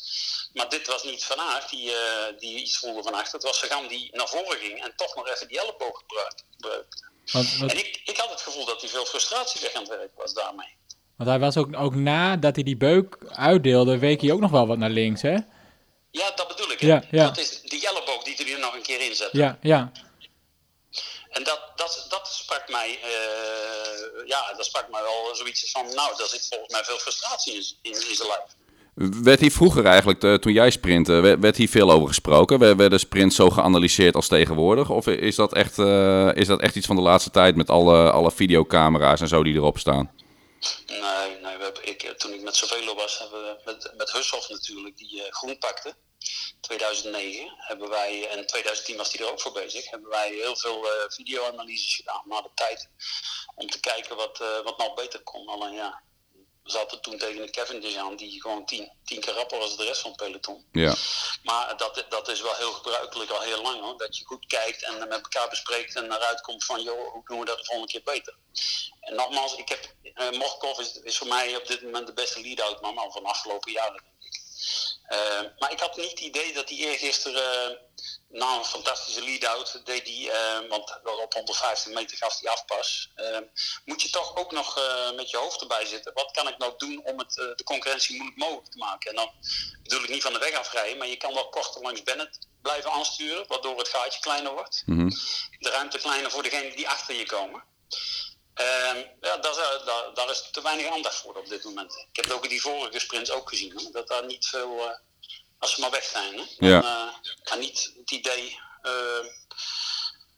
Maar 0.54 0.70
dit 0.70 0.88
was 0.88 1.04
niet 1.04 1.24
Van 1.24 1.40
Aert 1.40 1.70
die, 1.70 1.92
uh, 1.92 2.26
die 2.40 2.60
iets 2.60 2.78
voelde 2.78 3.04
van 3.04 3.14
achteren, 3.14 3.40
het 3.40 3.50
was 3.50 3.58
Sagan 3.58 3.88
die 3.88 4.16
naar 4.16 4.30
voren 4.30 4.60
ging 4.60 4.84
en 4.84 4.96
toch 4.96 5.16
nog 5.16 5.28
even 5.28 5.48
die 5.48 5.60
elleboog 5.60 5.98
gebruikte. 5.98 6.44
Wat, 7.32 7.46
en 7.60 7.78
ik, 7.78 8.02
ik 8.06 8.18
had 8.18 8.30
het 8.30 8.42
gevoel 8.42 8.66
dat 8.66 8.82
hij 8.82 8.90
veel 8.90 9.06
frustratie 9.06 9.62
weg 9.62 9.74
aan 9.74 9.82
het 9.82 9.90
werk 9.90 10.16
was 10.16 10.34
daarmee. 10.34 10.78
Want 11.18 11.30
hij 11.30 11.40
was 11.40 11.58
ook, 11.58 11.76
ook 11.78 11.96
nadat 11.96 12.56
hij 12.56 12.64
die 12.64 12.78
beuk 12.78 13.18
uitdeelde, 13.30 13.98
week 13.98 14.22
hij 14.22 14.32
ook 14.32 14.40
nog 14.40 14.52
wel 14.52 14.68
wat 14.68 14.78
naar 14.78 14.90
links, 14.90 15.22
hè? 15.22 15.38
Ja, 16.12 16.32
dat 16.36 16.48
bedoel 16.48 16.72
ik. 16.72 16.80
Ja, 16.80 17.04
ja. 17.12 17.26
Dat 17.26 17.38
is 17.38 17.62
die 17.62 17.88
elleboog 17.88 18.24
die 18.24 18.54
er 18.54 18.60
nog 18.60 18.76
een 18.76 18.82
keer 18.82 19.02
in 19.10 19.16
zet. 19.16 19.30
Ja, 19.32 19.58
ja. 19.62 19.92
En 21.30 21.44
dat, 21.44 21.62
dat, 21.76 22.06
dat 22.10 22.28
sprak 22.28 22.64
mij, 22.70 22.90
uh, 22.90 24.28
ja, 24.28 24.54
dat 24.58 24.66
sprak 24.66 24.88
mij 24.92 25.02
wel 25.02 25.36
zoiets 25.36 25.72
van, 25.72 25.86
nou, 25.86 26.18
daar 26.18 26.28
zit 26.28 26.48
volgens 26.50 26.72
mij 26.72 26.84
veel 26.84 26.98
frustratie 26.98 27.54
in, 27.54 27.64
in, 27.82 27.92
in 27.92 28.16
zijn 28.16 28.28
lijf. 28.28 28.56
Werd 29.24 29.40
hier 29.40 29.52
vroeger 29.52 29.86
eigenlijk, 29.86 30.24
uh, 30.24 30.34
toen 30.34 30.54
jij 30.54 30.70
sprintte, 30.70 31.14
werd, 31.14 31.40
werd 31.40 31.56
hier 31.56 31.70
veel 31.70 31.92
over 31.92 32.08
gesproken? 32.08 32.78
Werden 32.78 33.00
sprints 33.00 33.36
zo 33.36 33.50
geanalyseerd 33.50 34.16
als 34.16 34.28
tegenwoordig? 34.28 34.90
Of 34.90 35.08
is 35.08 35.36
dat 35.36 35.54
echt, 35.54 35.78
uh, 35.78 36.36
is 36.36 36.48
dat 36.48 36.62
echt 36.62 36.76
iets 36.76 36.88
van 36.88 36.96
de 36.96 37.02
laatste 37.02 37.30
tijd 37.30 37.56
met 37.56 37.70
alle, 37.70 38.12
alle 38.12 38.32
videocamera's 38.32 39.22
en 39.22 39.28
zo 39.28 39.44
die 39.44 39.54
erop 39.54 39.80
staan? 39.80 40.12
Nee, 40.88 41.40
nee 41.40 41.58
we 41.58 41.82
ik, 41.82 42.18
toen 42.18 42.34
ik 42.34 42.42
met 42.42 42.56
Cervelo 42.56 42.96
was, 42.96 43.18
hebben 43.18 43.44
we 43.44 43.62
met, 43.66 43.94
met 43.98 44.12
Hushoff 44.12 44.50
natuurlijk, 44.50 44.98
die 44.98 45.16
uh, 45.16 45.32
groen 45.32 45.58
pakte. 45.58 45.96
2009 46.62 47.54
hebben 47.58 47.90
wij, 47.90 48.28
en 48.30 48.46
2010 48.46 48.98
was 48.98 49.12
hij 49.12 49.26
er 49.26 49.32
ook 49.32 49.42
voor 49.42 49.52
bezig, 49.52 49.90
hebben 49.90 50.10
wij 50.10 50.30
heel 50.30 50.56
veel 50.56 50.86
uh, 50.86 50.92
video-analyses 51.08 51.96
gedaan 51.96 52.24
na 52.26 52.42
de 52.42 52.50
tijd. 52.56 52.90
Om 53.56 53.70
te 53.70 53.80
kijken 53.80 54.16
wat, 54.16 54.40
uh, 54.42 54.62
wat 54.62 54.78
nou 54.78 54.94
beter 54.94 55.24
kon. 55.24 55.48
Alleen 55.48 55.74
ja, 55.74 56.02
we 56.66 56.72
zaten 56.72 57.02
toen 57.02 57.18
tegen 57.18 57.42
een 57.42 57.52
Cavendish 57.52 57.96
aan 57.96 58.16
die 58.16 58.42
gewoon 58.42 58.66
tien, 58.66 58.92
tien 59.04 59.20
keer 59.20 59.34
rapper 59.34 59.58
was 59.58 59.78
de 59.78 59.84
rest 59.84 60.02
van 60.02 60.12
het 60.12 60.20
peloton. 60.20 60.66
Ja. 60.72 60.96
Maar 61.44 61.78
dat, 61.78 62.06
dat 62.10 62.28
is 62.28 62.42
wel 62.42 62.56
heel 62.56 62.72
gebruikelijk 62.72 63.32
al 63.32 63.42
heel 63.42 63.62
lang 63.62 63.82
hoor. 63.82 63.98
Dat 63.98 64.18
je 64.18 64.26
goed 64.26 64.46
kijkt 64.46 64.84
en 64.84 64.98
met 64.98 65.12
elkaar 65.12 65.50
bespreekt 65.50 65.96
en 65.96 66.06
eruit 66.06 66.42
komt 66.42 66.66
van 66.66 66.84
joh, 66.84 67.12
hoe 67.12 67.22
doen 67.26 67.40
we 67.40 67.46
dat 67.46 67.58
de 67.58 67.66
volgende 67.66 67.92
keer 67.92 68.04
beter. 68.04 68.36
En 69.00 69.16
nogmaals, 69.16 69.56
ik 69.56 69.70
heb, 69.70 69.94
uh, 70.04 70.40
Morkov 70.40 70.80
is, 70.80 71.00
is 71.04 71.18
voor 71.18 71.28
mij 71.28 71.56
op 71.56 71.68
dit 71.68 71.82
moment 71.82 72.08
de 72.08 72.14
beste 72.14 72.42
lead-out 72.42 72.82
man 72.82 73.12
van 73.12 73.24
de 73.24 73.30
afgelopen 73.30 73.72
jaren 73.72 74.04
denk 74.04 74.36
ik. 74.36 74.42
Uh, 75.10 75.52
maar 75.60 75.72
ik 75.72 75.80
had 75.80 75.98
niet 75.98 76.10
het 76.10 76.20
idee 76.20 76.54
dat 76.54 76.70
hij 76.70 76.78
eergisteren 76.78 77.80
na 78.30 78.58
een 78.58 78.66
fantastische 78.66 79.24
lead-out 79.24 79.82
deed 79.86 80.08
hij, 80.08 80.62
uh, 80.62 80.70
want 80.70 81.00
op 81.04 81.34
150 81.34 81.94
meter 81.94 82.18
gaf 82.18 82.40
hij 82.40 82.52
afpas. 82.52 83.12
moet 83.86 84.02
je 84.02 84.10
toch 84.10 84.36
ook 84.36 84.52
nog 84.52 84.80
met 85.16 85.30
je 85.30 85.38
hoofd 85.38 85.62
erbij 85.62 85.86
zitten. 85.86 86.14
Wat 86.14 86.32
kan 86.32 86.48
ik 86.48 86.58
nou 86.58 86.74
doen 86.78 87.02
om 87.04 87.18
het, 87.20 87.34
de 87.34 87.64
concurrentie 87.64 88.16
moeilijk 88.16 88.40
mogelijk 88.40 88.72
te 88.72 88.78
maken? 88.78 89.10
En 89.10 89.16
dan 89.16 89.32
bedoel 89.84 90.04
ik 90.04 90.10
niet 90.10 90.22
van 90.22 90.34
de 90.34 90.40
weg 90.40 90.54
afrijden, 90.54 90.98
maar 90.98 91.08
je 91.08 91.18
kan 91.18 91.34
wel 91.34 91.50
korter 91.50 91.82
langs 91.82 92.04
Bennett 92.04 92.38
blijven 92.62 92.92
aansturen, 92.92 93.48
waardoor 93.48 93.78
het 93.78 93.88
gaatje 93.88 94.20
kleiner 94.20 94.54
wordt. 94.54 94.84
Mm 94.86 95.00
-hmm. 95.00 95.10
De 95.60 95.70
ruimte 95.70 95.98
kleiner 95.98 96.32
voor 96.32 96.44
degenen 96.44 96.76
die 96.76 96.90
achter 96.90 97.16
je 97.16 97.26
komen. 97.26 97.64
Ehm, 98.56 98.98
ja, 99.22 99.38
daar, 99.38 99.52
is, 99.52 99.58
eh, 99.58 99.86
daar, 99.86 100.14
daar 100.14 100.30
is 100.30 100.50
te 100.52 100.62
weinig 100.62 100.94
aandacht 100.94 101.16
voor 101.16 101.36
op 101.36 101.48
dit 101.50 101.64
moment. 101.64 101.94
Ik 101.94 102.16
heb 102.16 102.26
het 102.26 102.34
ook 102.34 102.44
in 102.44 102.50
die 102.50 102.62
vorige 102.62 103.00
sprints 103.00 103.32
ook 103.32 103.50
gezien. 103.50 103.78
Hè, 103.78 103.92
dat 103.92 104.08
daar 104.08 104.26
niet 104.26 104.48
veel, 104.48 104.80
eh, 104.80 104.98
als 105.66 105.74
ze 105.74 105.82
maar 105.82 105.92
weg 105.92 106.04
zijn. 106.04 106.38
Hè, 106.38 106.46
dan, 106.58 106.70
Ja. 106.70 106.82
eh, 106.84 107.52
en 107.54 107.60
niet 107.60 107.92
het 107.98 108.12
idee. 108.12 108.60
eh, 108.82 109.20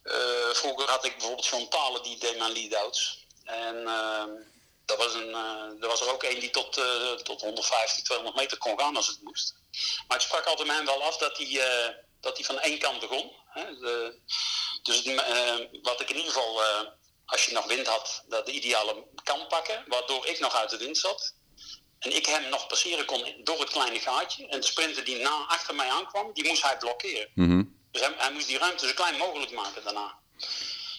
eh, 0.02 0.50
vroeger 0.52 0.88
had 0.90 1.04
ik 1.04 1.12
bijvoorbeeld 1.16 1.46
John 1.46 1.68
Talen 1.68 2.02
die 2.02 2.18
deed 2.18 2.38
mijn 2.38 2.52
lead-outs. 2.52 3.26
En 3.44 3.86
ehm 3.86 4.30
dat 4.84 4.98
was 4.98 5.14
een, 5.14 5.34
er 5.80 5.88
was 5.88 6.00
er 6.00 6.12
ook 6.12 6.22
een 6.22 6.40
die 6.40 6.50
tot, 6.50 6.72
tot 7.22 7.40
150, 7.40 8.04
200 8.04 8.36
meter 8.36 8.58
kon 8.58 8.78
gaan 8.78 8.96
als 8.96 9.06
het 9.06 9.22
moest. 9.22 9.54
Maar 10.08 10.16
ik 10.16 10.22
sprak 10.22 10.44
altijd 10.44 10.66
met 10.68 10.76
hem 10.76 10.86
wel 10.86 11.02
af 11.02 11.16
dat 11.16 11.36
hij, 11.38 12.04
dat 12.20 12.36
hij 12.36 12.44
van 12.46 12.58
één 12.60 12.78
kant 12.78 13.00
begon. 13.00 13.32
Hè. 13.48 13.78
De, 13.78 14.20
dus 14.82 15.02
wat 15.82 16.00
ik 16.00 16.10
in 16.10 16.16
ieder 16.16 16.32
geval, 16.32 16.62
als 17.26 17.44
je 17.44 17.52
nog 17.52 17.66
wind 17.66 17.86
had, 17.86 18.22
dat 18.28 18.46
de 18.46 18.52
ideale 18.52 19.04
kant 19.24 19.48
pakken. 19.48 19.84
Waardoor 19.86 20.26
ik 20.26 20.38
nog 20.40 20.54
uit 20.54 20.70
de 20.70 20.76
wind 20.76 20.98
zat. 20.98 21.34
En 21.98 22.16
ik 22.16 22.26
hem 22.26 22.50
nog 22.50 22.66
passeren 22.66 23.04
kon 23.04 23.24
door 23.44 23.60
het 23.60 23.70
kleine 23.70 23.98
gaatje. 23.98 24.46
En 24.48 24.60
de 24.60 24.66
sprinter 24.66 25.04
die 25.04 25.18
na, 25.18 25.44
achter 25.48 25.74
mij 25.74 25.88
aankwam, 25.90 26.30
die 26.32 26.48
moest 26.48 26.62
hij 26.62 26.76
blokkeren. 26.78 27.28
Mhm. 27.34 27.62
Dus 27.90 28.00
hij, 28.00 28.12
hij 28.16 28.32
moest 28.32 28.46
die 28.46 28.58
ruimte 28.58 28.86
zo 28.86 28.92
klein 28.94 29.16
mogelijk 29.16 29.52
maken 29.52 29.84
daarna. 29.84 30.14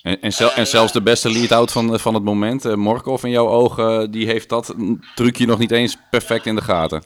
En, 0.04 0.22
en, 0.22 0.34
zel- 0.34 0.52
en 0.52 0.68
zelfs 0.68 0.92
de 0.94 1.02
beste 1.02 1.30
lead-out 1.30 1.72
van, 1.72 2.00
van 2.00 2.14
het 2.14 2.24
moment, 2.24 2.66
eh, 2.66 2.74
Morkov 2.74 3.24
in 3.24 3.30
jouw 3.30 3.50
ogen, 3.50 4.12
die 4.12 4.26
heeft 4.28 4.50
dat 4.50 4.74
trucje 5.16 5.46
nog 5.46 5.60
niet 5.60 5.72
eens 5.72 5.96
perfect 6.10 6.46
in 6.46 6.56
de 6.56 6.62
gaten. 6.62 7.04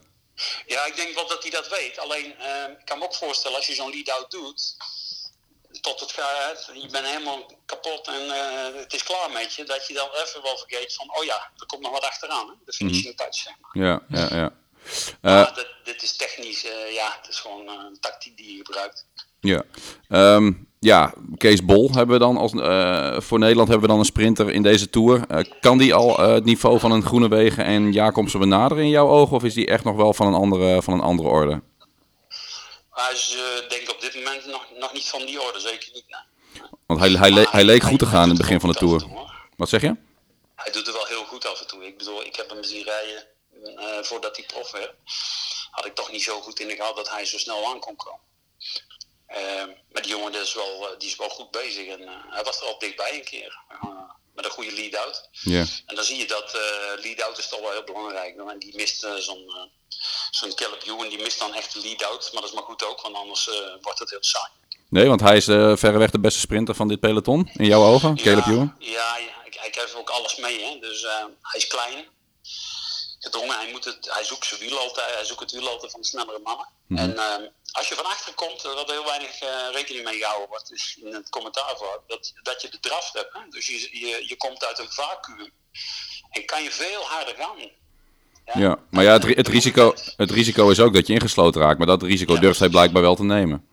Ja, 0.67 0.85
ik 0.85 0.95
denk 0.95 1.15
wel 1.15 1.27
dat 1.27 1.41
hij 1.41 1.51
dat 1.51 1.69
weet. 1.69 1.99
Alleen, 1.99 2.35
eh, 2.39 2.71
ik 2.79 2.85
kan 2.85 2.97
me 2.97 3.03
ook 3.03 3.15
voorstellen, 3.15 3.57
als 3.57 3.65
je 3.65 3.73
zo'n 3.73 3.89
lead-out 3.89 4.31
doet, 4.31 4.75
tot 5.83 5.99
het 5.99 6.11
gaat, 6.11 6.69
je 6.73 6.87
bent 6.91 7.05
helemaal 7.05 7.45
kapot 7.65 8.07
en 8.07 8.29
eh, 8.29 8.81
het 8.81 8.93
is 8.93 9.03
klaar 9.03 9.31
met 9.33 9.53
je, 9.53 9.63
dat 9.63 9.87
je 9.87 9.93
dan 9.93 10.09
even 10.23 10.41
wel 10.43 10.57
vergeet 10.57 10.93
van, 10.93 11.17
oh 11.17 11.23
ja, 11.23 11.51
er 11.57 11.65
komt 11.65 11.81
nog 11.81 11.91
wat 11.91 12.03
achteraan, 12.03 12.47
hè? 12.47 12.53
de 12.65 12.73
finishing 12.73 13.15
touch, 13.15 13.35
zeg 13.35 13.53
maar. 13.61 13.85
Ja, 13.85 14.01
ja, 14.07 14.35
ja. 14.35 14.51
Maar 15.21 15.53
dit, 15.55 15.67
dit 15.83 16.03
is 16.03 16.15
technisch, 16.15 16.65
eh, 16.65 16.93
ja, 16.93 17.17
het 17.21 17.29
is 17.29 17.39
gewoon 17.39 17.67
een 17.67 17.99
tactiek 17.99 18.37
die 18.37 18.57
je 18.57 18.65
gebruikt. 18.65 19.05
Ja. 19.39 19.63
Ehm, 20.09 20.51
ja, 20.79 21.13
Kees 21.37 21.65
Bol 21.65 21.91
hebben 21.91 22.19
we 22.19 22.25
dan 22.25 22.37
als, 22.37 22.51
voor 23.25 23.39
Nederland 23.39 23.69
hebben 23.69 23.87
we 23.87 23.93
dan 23.93 23.99
een 23.99 24.05
sprinter 24.05 24.49
in 24.49 24.63
deze 24.63 24.89
Tour. 24.89 25.25
Kan 25.59 25.77
die 25.77 25.93
al 25.93 26.19
het 26.19 26.45
niveau 26.45 26.79
van 26.79 26.91
een 26.91 27.05
Groenewegen 27.05 27.65
en 27.65 27.91
Jacobsen 27.91 28.39
benaderen 28.39 28.83
in 28.83 28.89
jouw 28.89 29.09
ogen? 29.09 29.35
Of 29.35 29.43
is 29.43 29.53
die 29.53 29.67
echt 29.67 29.83
nog 29.83 29.95
wel 29.95 30.13
van 30.13 30.27
een 30.27 30.33
andere, 30.33 30.81
van 30.81 30.93
een 30.93 31.01
andere 31.01 31.29
orde? 31.29 31.61
Hij 32.89 33.13
is, 33.13 33.37
denk 33.69 33.82
niet 35.03 35.11
van 35.11 35.25
die 35.25 35.41
orde, 35.41 35.59
zeker 35.59 35.89
niet. 35.93 36.05
nee. 36.07 36.61
Want 36.85 36.99
hij, 36.99 37.09
hij, 37.09 37.31
le- 37.31 37.41
Maar 37.43 37.51
hij 37.51 37.63
leek 37.63 37.83
goed 37.83 37.99
te 37.99 38.05
gaan 38.05 38.23
in 38.23 38.29
het 38.29 38.37
begin 38.37 38.59
van 38.59 38.71
de 38.71 38.75
Tour. 38.77 38.99
toe. 38.99 39.29
Wat 39.57 39.69
zeg 39.69 39.81
je? 39.81 39.95
Hij 40.55 40.71
doet 40.71 40.85
het 40.85 40.95
wel 40.95 41.05
heel 41.05 41.25
goed 41.25 41.45
af 41.45 41.59
en 41.61 41.67
toe. 41.67 41.85
Ik 41.85 41.97
bedoel, 41.97 42.23
ik 42.25 42.35
heb 42.35 42.49
hem 42.49 42.63
zien 42.63 42.83
rijden 42.83 43.27
eh, 43.77 44.03
voordat 44.03 44.35
hij 44.37 44.45
prof 44.45 44.71
werd. 44.71 44.91
Had 45.71 45.85
ik 45.85 45.95
toch 45.95 46.11
niet 46.11 46.23
zo 46.23 46.41
goed 46.41 46.59
in 46.59 46.67
de 46.67 46.75
gaten 46.75 46.95
dat 46.95 47.09
hij 47.09 47.25
zo 47.25 47.37
snel 47.37 47.67
aan 47.67 47.79
kon 47.79 47.95
komen. 47.95 48.19
Eh, 49.25 49.65
maar 49.91 50.01
die 50.01 50.11
jongen 50.11 50.33
is, 50.33 50.53
wel, 50.53 50.89
eh, 50.91 50.99
die 50.99 51.09
is 51.09 51.15
wel 51.15 51.29
goed 51.29 51.51
bezig. 51.51 51.87
En, 51.87 52.01
eh, 52.07 52.13
hij 52.29 52.43
was 52.43 52.57
er 52.61 52.67
al 52.67 52.79
dichtbij 52.79 53.13
een 53.15 53.23
keer. 53.23 53.61
met 54.33 54.45
een 54.45 54.51
goede 54.51 54.71
lead-out. 54.71 55.29
En 55.85 55.95
dan 55.95 56.03
zie 56.03 56.17
je 56.17 56.27
dat 56.27 56.51
lead-out 57.01 57.37
is 57.37 57.47
toch 57.49 57.59
wel 57.59 57.71
heel 57.71 57.83
belangrijk. 57.83 58.37
En 58.49 58.59
die 58.59 58.75
mist 58.75 58.99
zo'n 58.99 59.51
zo'n 60.31 60.55
Caleb 60.55 60.83
Ewan, 60.83 61.09
die 61.09 61.21
mist 61.21 61.39
dan 61.39 61.53
echt 61.53 61.73
de 61.73 61.79
lead-out. 61.79 62.29
Maar 62.31 62.41
dat 62.41 62.49
is 62.51 62.55
maar 62.55 62.65
goed 62.65 62.83
ook, 62.83 63.01
want 63.01 63.15
anders 63.15 63.49
wordt 63.81 63.99
het 63.99 64.09
heel 64.09 64.23
saai. 64.23 64.51
Nee, 64.93 65.07
want 65.07 65.21
hij 65.21 65.37
is 65.37 65.47
eh, 65.47 65.75
verreweg 65.75 66.11
de 66.11 66.19
beste 66.19 66.39
sprinter 66.39 66.75
van 66.75 66.87
dit 66.87 66.99
peloton, 66.99 67.49
in 67.53 67.65
jouw 67.65 67.83
ogen, 67.83 68.15
Caleb 68.15 68.45
ja, 68.45 68.51
Ewan. 68.51 68.75
Ja, 68.79 69.17
ja 69.17 69.35
ik, 69.65 69.75
heb 69.75 69.93
ook 69.97 70.09
alles 70.09 70.35
mee. 70.37 70.63
Hè. 70.63 70.79
Dus 70.79 71.03
eh, 71.03 71.25
hij 71.41 71.59
is 71.59 71.67
klein. 71.67 72.05
Gedrongen, 73.19 73.55
hij, 73.57 73.71
moet 73.71 73.85
het, 73.85 74.09
hij 74.13 74.23
zoekt 74.23 74.45
zijn 74.45 74.59
wiel 74.59 74.77
altijd. 74.79 75.15
Hij 75.15 75.25
zoekt 75.25 75.39
het 75.39 75.51
wiel 75.51 75.69
altijd 75.69 75.91
van 75.91 76.01
de 76.01 76.07
snellere 76.07 76.39
mannen. 76.43 76.67
En 76.89 77.17
eh, 77.17 77.47
als 77.71 77.87
je 77.89 77.95
van 77.95 78.05
achter 78.05 78.33
komt, 78.33 78.63
er 78.63 78.73
wordt 78.73 78.91
heel 78.91 79.05
weinig 79.05 79.39
rekening 79.71 80.05
mee 80.05 80.17
gehouden 80.17 80.49
wordt 80.49 80.95
in 81.03 81.13
het 81.13 81.29
commentaar 81.29 81.73
voor, 81.77 82.01
dat, 82.07 82.33
dat 82.43 82.61
je 82.61 82.69
de 82.69 82.79
draf 82.79 83.09
hebt. 83.13 83.33
Hè. 83.33 83.39
Dus 83.49 83.65
je, 83.67 83.89
je, 83.99 84.25
je 84.27 84.37
komt 84.37 84.65
uit 84.65 84.79
een 84.79 84.91
vacuüm 84.91 85.51
en 86.29 86.45
kan 86.45 86.63
je 86.63 86.71
veel 86.71 87.01
harder 87.03 87.35
gaan. 87.35 87.69
Ja, 88.61 88.79
maar 88.89 89.03
ja, 89.03 89.11
het, 89.13 89.23
ri- 89.23 89.35
het, 89.35 89.47
risico, 89.47 89.93
het 90.17 90.31
risico 90.31 90.69
is 90.69 90.79
ook 90.79 90.93
dat 90.93 91.07
je 91.07 91.13
ingesloten 91.13 91.61
raakt. 91.61 91.77
Maar 91.77 91.87
dat 91.87 92.03
risico 92.03 92.33
Ja, 92.33 92.39
durft 92.39 92.59
hij 92.59 92.69
blijkbaar 92.69 93.01
wel 93.01 93.15
te 93.15 93.23
nemen. 93.23 93.67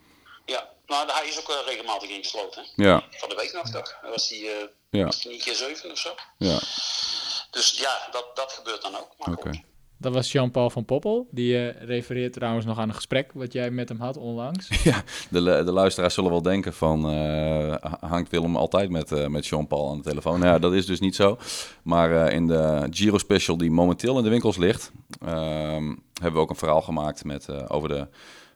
Maar 0.90 1.04
hij 1.06 1.28
is 1.28 1.38
ook 1.40 1.46
wel 1.46 1.64
regelmatig 1.64 2.08
ingesloten. 2.10 2.64
Hè. 2.76 2.84
Ja, 2.84 3.02
Van 3.10 3.28
de 3.28 3.34
week 3.34 3.52
nog 3.52 3.70
toch? 3.70 3.94
Was 4.02 4.28
hij 4.28 4.38
eh 4.38 4.66
ja, 4.90 5.04
niet 5.28 5.42
keer 5.42 5.54
zeven 5.54 5.90
of 5.90 5.98
zo? 5.98 6.10
ja. 6.36 6.58
Dus 7.50 7.78
ja, 7.78 8.08
dat, 8.10 8.26
dat 8.34 8.52
gebeurt 8.52 8.82
dan 8.82 8.96
ook. 8.96 9.08
Oké. 9.38 9.50
Dat 9.98 10.14
was 10.14 10.32
Jean-Paul 10.32 10.70
van 10.70 10.84
Poppel. 10.84 11.28
Die 11.30 11.68
eh, 11.70 11.82
refereert 11.86 12.32
trouwens 12.32 12.66
nog 12.66 12.78
aan 12.78 12.88
een 12.88 12.94
gesprek 12.94 13.30
wat 13.34 13.52
jij 13.52 13.70
met 13.70 13.88
hem 13.88 14.00
had 14.00 14.16
onlangs. 14.16 14.68
Ja, 14.84 15.02
de, 15.30 15.40
de 15.42 15.72
luisteraars 15.72 16.14
zullen 16.14 16.30
wel 16.30 16.42
denken 16.42 16.74
van... 16.74 17.10
eh, 17.10 17.74
hangt 18.00 18.30
Willem 18.30 18.56
altijd 18.56 18.90
met, 18.90 19.12
eh, 19.12 19.26
met 19.26 19.46
Jean-Paul 19.46 19.90
aan 19.90 19.96
de 19.96 20.02
telefoon? 20.08 20.38
Nou 20.40 20.52
ja, 20.52 20.58
dat 20.58 20.72
is 20.72 20.86
dus 20.86 21.00
niet 21.00 21.14
zo. 21.14 21.38
Maar 21.82 22.26
eh, 22.26 22.34
in 22.34 22.46
de 22.46 22.86
Giro 22.90 23.18
Special 23.18 23.56
die 23.56 23.70
momenteel 23.70 24.16
in 24.18 24.24
de 24.24 24.30
winkels 24.30 24.56
ligt... 24.56 24.92
ehm, 25.26 25.94
hebben 26.14 26.32
we 26.32 26.38
ook 26.38 26.50
een 26.50 26.56
verhaal 26.56 26.82
gemaakt 26.82 27.24
met, 27.24 27.48
eh, 27.48 27.64
over 27.68 27.88
de 27.88 28.06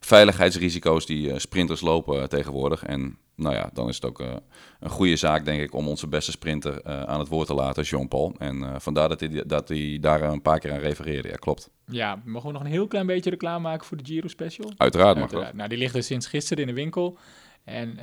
veiligheidsrisico's 0.04 1.06
die 1.06 1.30
eh, 1.30 1.38
sprinters 1.38 1.80
lopen 1.80 2.28
tegenwoordig. 2.28 2.84
En 2.84 3.18
nou 3.34 3.54
ja, 3.54 3.70
dan 3.73 3.88
is 3.88 3.94
het 3.94 4.04
ook 4.04 4.20
eh, 4.20 4.32
een 4.80 4.90
goede 4.90 5.16
zaak, 5.16 5.44
denk 5.44 5.61
ik, 5.61 5.75
om 5.75 5.88
onze 5.88 6.08
beste 6.08 6.30
sprinter 6.30 6.80
eh, 6.80 7.02
aan 7.02 7.18
het 7.18 7.28
woord 7.28 7.46
te 7.46 7.54
laten, 7.54 7.82
Jean-Paul. 7.82 8.34
En 8.38 8.80
vandaar 8.80 9.08
dat 9.08 9.20
hij, 9.20 9.42
dat 9.46 9.68
hij 9.68 9.99
daar 10.00 10.23
een 10.23 10.42
paar 10.42 10.58
keer 10.58 10.73
aan 10.73 10.78
refereerde. 10.78 11.28
Ja, 11.28 11.34
klopt. 11.34 11.70
Ja, 11.87 12.23
mogen 12.25 12.46
we 12.46 12.52
nog 12.52 12.64
een 12.64 12.70
heel 12.70 12.87
klein 12.87 13.06
beetje 13.06 13.30
reclame 13.30 13.58
maken 13.58 13.87
voor 13.87 13.96
de 13.96 14.04
Giro 14.04 14.28
Special? 14.28 14.73
Uiteraard 14.76 15.14
mag 15.18 15.23
dat. 15.25 15.32
Uiteraard. 15.32 15.56
Nou, 15.56 15.68
die 15.68 15.78
ligt 15.78 15.94
dus 15.94 16.06
sinds 16.06 16.26
gisteren 16.26 16.62
in 16.62 16.68
de 16.68 16.80
winkel. 16.80 17.18
En 17.64 17.94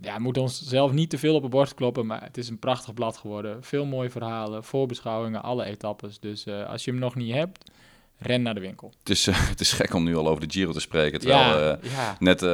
ja, 0.00 0.16
we 0.16 0.22
moeten 0.22 0.42
ons 0.42 0.62
zelf 0.62 0.92
niet 0.92 1.10
te 1.10 1.18
veel 1.18 1.34
op 1.34 1.42
de 1.42 1.48
borst 1.48 1.74
kloppen, 1.74 2.06
maar 2.06 2.22
het 2.22 2.36
is 2.36 2.48
een 2.48 2.58
prachtig 2.58 2.94
blad 2.94 3.16
geworden. 3.16 3.62
Veel 3.62 3.84
mooie 3.84 4.10
verhalen, 4.10 4.64
voorbeschouwingen, 4.64 5.42
alle 5.42 5.64
etappes. 5.64 6.20
Dus 6.20 6.48
als 6.48 6.84
je 6.84 6.90
hem 6.90 7.00
nog 7.00 7.14
niet 7.14 7.34
hebt, 7.34 7.70
ren 8.18 8.42
naar 8.42 8.54
de 8.54 8.60
winkel. 8.60 8.92
Het 8.98 9.10
is, 9.10 9.26
eh, 9.26 9.48
het 9.50 9.60
is 9.60 9.72
gek 9.72 9.94
om 9.94 10.04
nu 10.04 10.16
al 10.16 10.28
over 10.28 10.46
de 10.46 10.52
Giro 10.52 10.72
te 10.72 10.80
spreken, 10.80 11.20
terwijl 11.20 11.40
ja, 11.40 11.78
we 11.80 11.88
ja, 11.88 12.16
net 12.18 12.42
eh, 12.42 12.48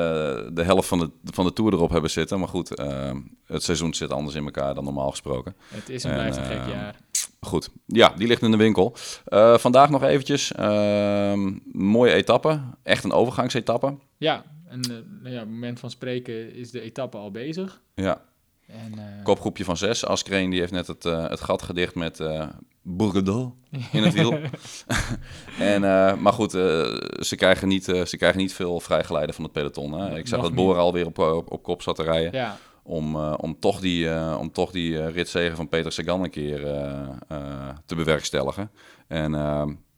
de 0.53 0.63
helft 0.63 0.89
van 0.89 0.99
de, 0.99 1.11
van 1.25 1.45
de 1.45 1.53
Tour 1.53 1.73
erop 1.73 1.91
hebben 1.91 2.11
zitten. 2.11 2.39
Maar 2.39 2.49
goed, 2.49 2.75
eh, 2.75 3.15
het 3.47 3.63
seizoen 3.63 3.95
zit 3.95 4.11
anders 4.13 4.37
in 4.37 4.45
elkaar 4.45 4.75
dan 4.75 4.85
normaal 4.85 5.11
gesproken. 5.11 5.55
het 5.69 5.89
is 5.89 6.05
en 6.05 6.11
En, 6.11 6.17
blijft 6.17 6.37
een 6.37 6.45
gek 6.45 6.59
eh, 6.59 6.69
jaar. 6.69 6.97
Goed, 7.41 7.69
ja, 7.87 8.09
die 8.17 8.27
ligt 8.27 8.43
in 8.43 8.51
de 8.51 8.57
winkel. 8.57 8.97
Eh, 9.25 9.59
vandaag 9.59 9.91
nog 9.91 10.03
eventjes, 10.03 10.53
ehm, 10.53 11.53
mooie 11.73 12.13
etappe, 12.13 12.61
echt 12.83 13.05
een 13.05 13.13
overgangsetappe. 13.13 13.95
Ja, 14.17 14.45
en 14.71 14.81
eh, 14.81 14.89
nou 15.23 15.35
ja, 15.35 15.41
op 15.41 15.47
het 15.47 15.49
moment 15.49 15.81
van 15.81 15.91
spreken 15.91 16.55
is 16.55 16.71
de 16.71 16.81
etappe 16.81 17.17
al 17.17 17.31
bezig. 17.31 17.81
Ja, 17.95 18.23
En, 18.67 18.99
eh, 18.99 19.25
kopgroepje 19.25 19.65
van 19.65 19.77
zes. 19.77 20.05
Askreen 20.07 20.51
die 20.51 20.61
heeft 20.61 20.73
net 20.73 20.87
het, 20.87 21.05
eh, 21.05 21.29
het 21.29 21.41
gat 21.41 21.63
gedicht 21.63 21.95
met 21.95 22.21
eh 22.21 22.49
Bourgodeau 22.83 23.51
in 23.93 24.03
het 24.03 24.15
wiel. 24.15 24.33
en, 25.59 25.85
eh, 25.85 26.15
maar 26.17 26.33
goed, 26.33 26.55
eh, 26.55 26.61
ze, 27.21 27.35
krijgen 27.37 27.69
niet, 27.69 27.89
eh, 27.89 28.05
ze 28.05 28.17
krijgen 28.17 28.39
niet 28.41 28.55
veel 28.55 28.81
vrijgeleide 28.81 29.33
van 29.33 29.45
het 29.45 29.53
peloton. 29.53 29.93
Hè. 29.93 30.19
Ik 30.19 30.27
zag 30.29 30.39
Nog 30.39 30.47
dat. 30.49 30.57
Bora 30.57 30.79
alweer 30.79 31.07
op, 31.07 31.19
op, 31.19 31.53
op 31.53 31.63
kop 31.63 31.83
zat 31.83 31.97
te 31.97 32.03
rijden. 32.03 32.33
ja, 32.33 32.57
Om, 32.83 33.17
eh, 33.17 33.35
om 33.37 33.57
toch 33.61 33.81
die, 33.81 34.09
eh, 34.11 34.37
om 34.41 34.53
toch 34.53 34.71
die 34.71 34.99
eh, 35.03 35.15
ritzegen 35.15 35.57
van 35.57 35.69
Peter 35.69 35.93
Sagan 35.93 36.23
een 36.23 36.31
keer 36.31 36.67
eh, 36.67 37.09
eh, 37.29 37.69
te 37.87 37.95
bewerkstelligen. 37.95 38.71
En 39.09 39.33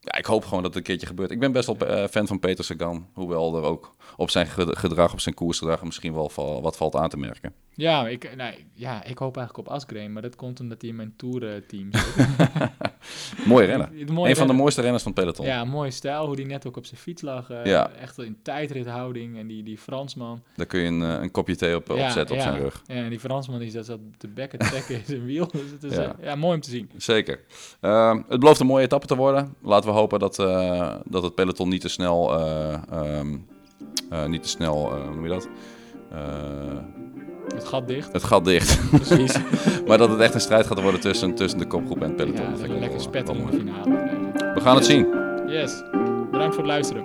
ja, 0.04 0.14
ik 0.18 0.26
hoop 0.26 0.44
gewoon 0.44 0.62
dat 0.62 0.74
het 0.74 0.76
een 0.76 0.82
keertje 0.82 1.06
gebeurt. 1.06 1.30
Ik 1.30 1.40
ben 1.40 1.52
best 1.52 1.66
wel 1.66 1.76
eh, 1.88 2.08
fan 2.08 2.26
van 2.26 2.38
Peter 2.38 2.64
Sagan. 2.64 3.06
Hoewel 3.14 3.56
er 3.56 3.62
ook 3.62 3.94
op 4.16 4.30
zijn 4.30 4.46
ge- 4.46 4.76
gedrag, 4.76 5.12
op 5.12 5.20
zijn 5.20 5.34
koersgedrag 5.34 5.82
misschien 5.84 6.14
wel 6.14 6.28
val- 6.28 6.62
wat 6.62 6.76
valt 6.76 6.96
aan 6.96 7.08
te 7.08 7.16
merken. 7.18 7.52
Ja, 7.74 8.08
ik, 8.08 8.36
nou, 8.36 8.54
ja, 8.74 9.04
ik 9.04 9.18
hoop 9.18 9.36
eigenlijk 9.36 9.68
op 9.68 9.74
Asgreen, 9.74 10.12
maar 10.12 10.22
dat 10.22 10.36
komt 10.36 10.60
omdat 10.60 10.80
hij 10.80 10.90
in 10.90 10.96
mijn 10.96 11.14
tour-team 11.16 11.88
zit. 11.92 12.26
Mooie 13.46 13.66
renner. 13.66 13.88
Een 14.28 14.36
van 14.36 14.46
de 14.46 14.52
mooiste 14.52 14.80
renners 14.80 15.02
van 15.02 15.12
het 15.12 15.20
peloton. 15.20 15.46
Ja, 15.46 15.64
mooie 15.64 15.90
stijl, 15.90 16.26
hoe 16.26 16.36
die 16.36 16.46
net 16.46 16.66
ook 16.66 16.76
op 16.76 16.86
zijn 16.86 17.00
fiets 17.00 17.22
lag. 17.22 17.50
eh, 17.50 17.64
Ja. 17.64 17.90
Echt 17.90 18.18
in 18.18 18.36
tijdrithouding 18.42 19.38
en 19.38 19.46
die, 19.46 19.62
die 19.62 19.78
Fransman. 19.78 20.42
Daar 20.56 20.66
kun 20.66 20.80
je 20.80 20.86
een, 20.86 21.02
eh, 21.02 21.22
een 21.22 21.30
kopje 21.30 21.56
thee 21.56 21.76
op, 21.76 21.88
Ja, 21.88 22.04
opzetten 22.04 22.36
op 22.36 22.42
ja. 22.42 22.48
zijn 22.50 22.62
rug. 22.62 22.82
Ja, 22.86 22.94
en 22.94 23.08
die 23.10 23.20
Fransman 23.20 23.58
die 23.58 23.70
zat 23.70 23.98
te 24.18 24.28
bekken 24.28 24.58
trekken 24.58 24.94
in 24.94 25.02
zijn 25.06 25.24
wiel. 25.24 25.46
Dus 25.52 25.70
het 25.70 25.82
is 25.82 25.94
Ja. 25.94 26.02
ja. 26.02 26.16
ja, 26.20 26.34
mooi 26.34 26.54
om 26.54 26.60
te 26.60 26.70
zien. 26.70 26.90
Zeker. 26.96 27.40
Ehm, 27.80 28.20
het 28.28 28.40
belooft 28.40 28.60
een 28.60 28.66
mooie 28.66 28.84
etappe 28.84 29.06
te 29.06 29.16
worden. 29.16 29.54
Laten 29.62 29.90
we 29.90 29.94
hopen 29.96 30.18
dat, 30.18 30.38
eh, 30.38 30.94
dat 31.04 31.22
het 31.22 31.34
peloton 31.34 31.68
niet 31.68 31.80
te 31.80 31.88
snel, 31.88 32.38
eh, 32.38 32.72
ehm, 32.90 33.36
eh, 34.10 34.26
niet 34.26 34.42
te 34.42 34.48
snel, 34.48 34.92
eh, 34.94 35.02
hoe 35.04 35.14
noem 35.14 35.22
je 35.22 35.28
dat? 35.28 35.48
Het 37.54 37.64
gat 37.64 37.88
dicht. 37.88 38.12
het 38.12 38.24
gat 38.24 38.44
dicht. 38.44 38.80
Precies. 38.90 39.34
maar 39.86 39.98
dat 39.98 40.08
het 40.10 40.20
echt 40.20 40.34
een 40.34 40.40
strijd 40.40 40.66
gaat 40.66 40.80
worden 40.82 41.00
tussen, 41.00 41.34
tussen 41.34 41.58
de 41.58 41.66
kopgroep 41.66 42.00
en 42.02 42.06
het 42.06 42.16
peloton. 42.16 42.42
ja, 42.44 42.50
Dat 42.50 42.58
vind 42.58 42.70
een 42.70 42.74
ik 42.76 42.80
lekker 42.82 43.00
spetterende 43.00 43.44
mooi. 43.44 43.56
finale. 43.58 43.90
We 44.54 44.60
gaan 44.60 44.76
het 44.76 44.84
zien. 44.84 45.06
Yes. 45.46 45.82
Bedankt 46.30 46.54
voor 46.54 46.64
het 46.64 46.72
luisteren. 46.72 47.04